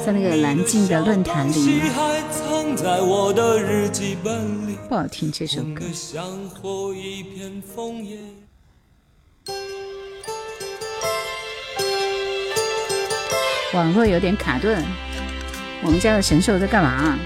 [0.05, 1.91] 在那个蓝静的论坛里面。
[4.87, 5.83] 不好听这首歌。
[13.73, 14.83] 网络有点卡顿，
[15.83, 17.17] 我们家的神兽在干嘛？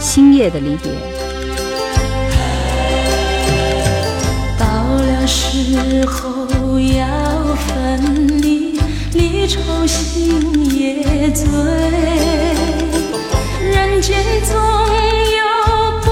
[0.00, 0.90] 星夜的离别。
[4.58, 7.06] 到了时候要
[7.54, 8.40] 分，
[9.16, 11.48] 离愁心也醉。
[13.62, 14.54] 人间总
[15.38, 15.42] 有
[16.02, 16.06] 不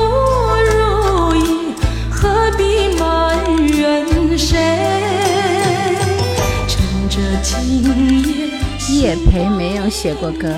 [0.71, 1.39] 如意，
[2.11, 3.03] 何必埋
[3.69, 3.79] 怨
[4.39, 4.57] 谁？
[6.67, 6.73] 趁
[7.11, 7.53] 着今
[8.25, 8.27] 夜，
[8.89, 10.49] 叶培没有写过歌。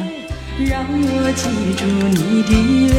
[0.58, 1.42] 让我记
[1.74, 2.50] 住你的
[2.94, 2.96] 泪，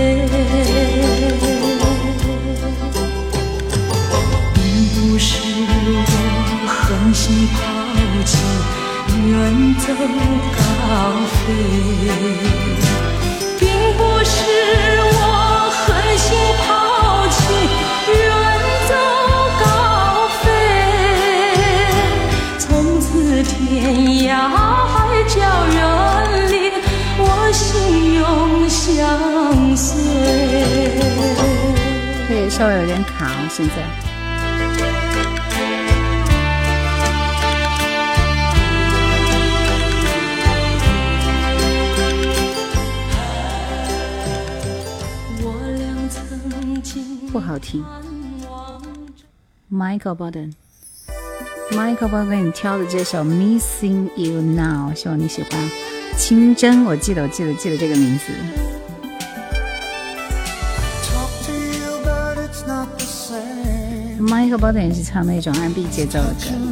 [4.53, 4.61] 并
[4.93, 5.27] 不是
[5.79, 5.89] 我
[6.67, 6.77] 狠
[7.13, 7.55] 心抛
[8.25, 8.31] 弃，
[9.27, 9.93] 远走
[10.55, 10.57] 高
[11.27, 11.53] 飞，
[13.59, 13.61] 并
[13.97, 14.35] 不是
[15.03, 15.19] 我
[15.69, 15.77] 狠
[16.17, 16.25] 心
[16.63, 16.65] 抛
[17.27, 17.37] 弃，
[18.13, 18.15] 远
[18.87, 18.91] 走
[19.59, 19.65] 高
[20.41, 20.45] 飞，
[22.57, 22.65] 从
[23.01, 23.51] 此天
[24.23, 24.95] 涯海
[25.27, 25.35] 角
[25.75, 25.77] 远
[26.49, 26.55] 离。
[27.19, 27.21] 我
[27.51, 28.23] 心永
[28.69, 29.85] 相随。
[32.29, 34.06] 对，稍微有点卡，现在。
[47.47, 47.81] 好听。
[49.71, 55.51] Michael Bolton，Michael Bolton 给你挑的这首《Missing You Now》，希望你喜欢。
[56.17, 58.33] 清真，我记得，我记得，记得这个名字。
[64.19, 66.66] Michael Bolton 也是唱那种 R&B 节奏的歌。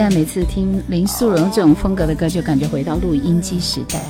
[0.00, 4.00] 现在每次听林素荣这种风格的歌，就感觉回到录音机时代。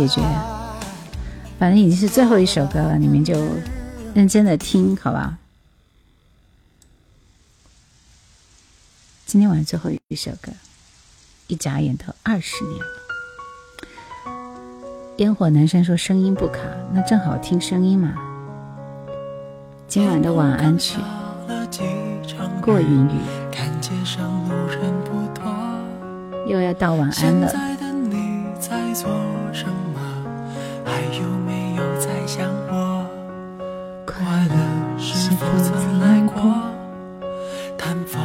[0.00, 0.22] 解决，
[1.58, 3.34] 反正已经是最后一首歌了，你们就
[4.14, 5.36] 认真的听，好吧？
[9.26, 10.50] 今天晚上最后一首歌，
[11.48, 12.86] 一眨眼都二十年了。
[15.18, 16.62] 烟火南山说声音不卡，
[16.94, 18.14] 那正好听声音嘛。
[19.86, 20.98] 今晚的晚安曲，
[22.62, 23.20] 过云雨，
[26.46, 27.52] 又要到晚安了。
[30.90, 33.06] 还有没有在想我？
[34.04, 34.16] 快
[34.48, 36.42] 乐是否曾来过？
[37.78, 38.20] 探访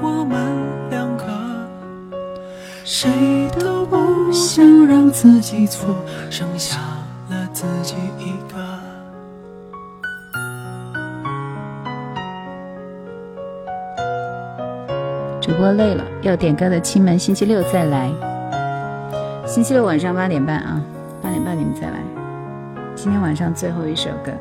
[0.00, 0.38] 我们
[0.88, 1.26] 两个，
[2.84, 5.94] 谁都不想让自己错，
[6.30, 6.78] 剩下
[7.28, 8.56] 了自己一个。
[15.38, 18.10] 主播累了，要点歌的亲们，星期六再来。
[19.46, 20.95] 星期六晚上八点半啊，八
[21.36, 21.98] 点半你们再来。
[22.94, 24.32] 今天晚上最后一首歌。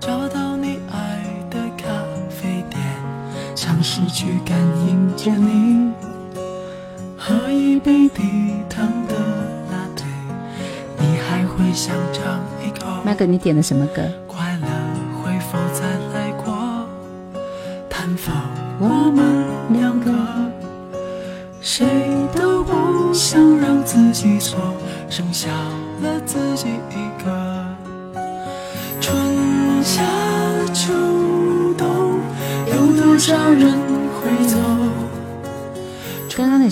[0.00, 1.86] 找到你爱的咖
[2.28, 2.82] 啡店，
[3.54, 4.58] 尝试去感
[4.88, 5.92] 应着你，
[7.16, 9.14] 喝一杯低糖的
[10.98, 13.00] 你还会想尝一口。
[13.04, 14.02] 麦哥，你点的什么歌？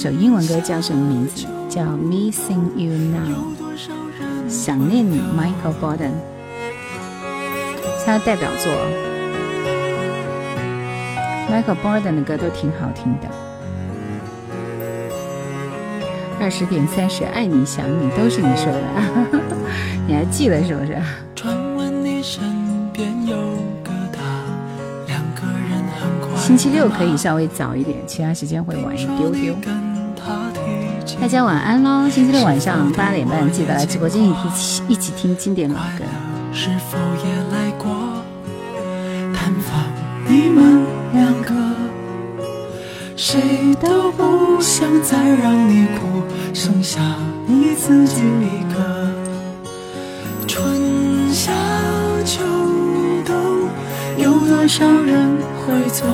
[0.08, 1.46] 首英文歌叫什么名字？
[1.68, 3.28] 叫《Missing You Now》，
[4.48, 6.12] 想念你，Michael Borden
[8.06, 8.72] 他的代表作。
[11.50, 13.28] Michael Borden 的歌都挺好听的。
[16.40, 18.80] 二十点三十，爱你想你，都是你说的，
[20.08, 20.96] 你还记得是不是？
[26.38, 29.54] 星期六可以稍微早一点，其他时间会晚一丢丢。
[31.20, 32.08] 大家晚安喽！
[32.08, 36.04] 星期六晚上八点半记得来直播间一起一起听经典老歌。
[36.52, 37.90] 是否也来过
[39.34, 39.82] 探访
[40.28, 41.52] 你们两个？
[43.16, 44.38] 谁都不。
[44.60, 46.22] 想再让你哭，
[46.52, 47.00] 剩下
[47.46, 49.08] 你自己一个。
[50.48, 51.52] 春夏
[52.24, 52.42] 秋
[53.24, 53.34] 冬，
[54.16, 56.04] 有多少人会走？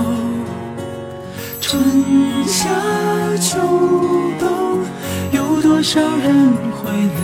[1.59, 1.83] 春
[2.47, 2.69] 夏
[3.41, 3.94] 秋冬，
[5.85, 7.21] 少人会留？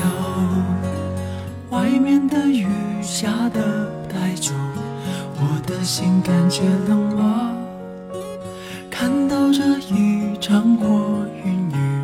[1.70, 2.66] 外面的雨
[3.00, 4.52] 下得太久，
[5.36, 7.56] 我的心感觉冷落。
[8.90, 12.02] 看到这一场过云雨，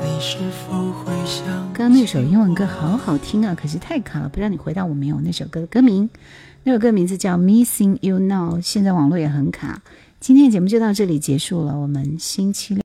[0.00, 1.46] 你是否会想？
[1.72, 5.20] 刚刚那首英文歌好好听啊，可是太卡了，不知道你回答我没有？
[5.20, 6.10] 那首歌的歌名，
[6.64, 9.80] 那首歌名字叫《Missing You Now》，现在网络也很卡。
[10.18, 12.82] 今天的节目就到这里结束了，我们星期六。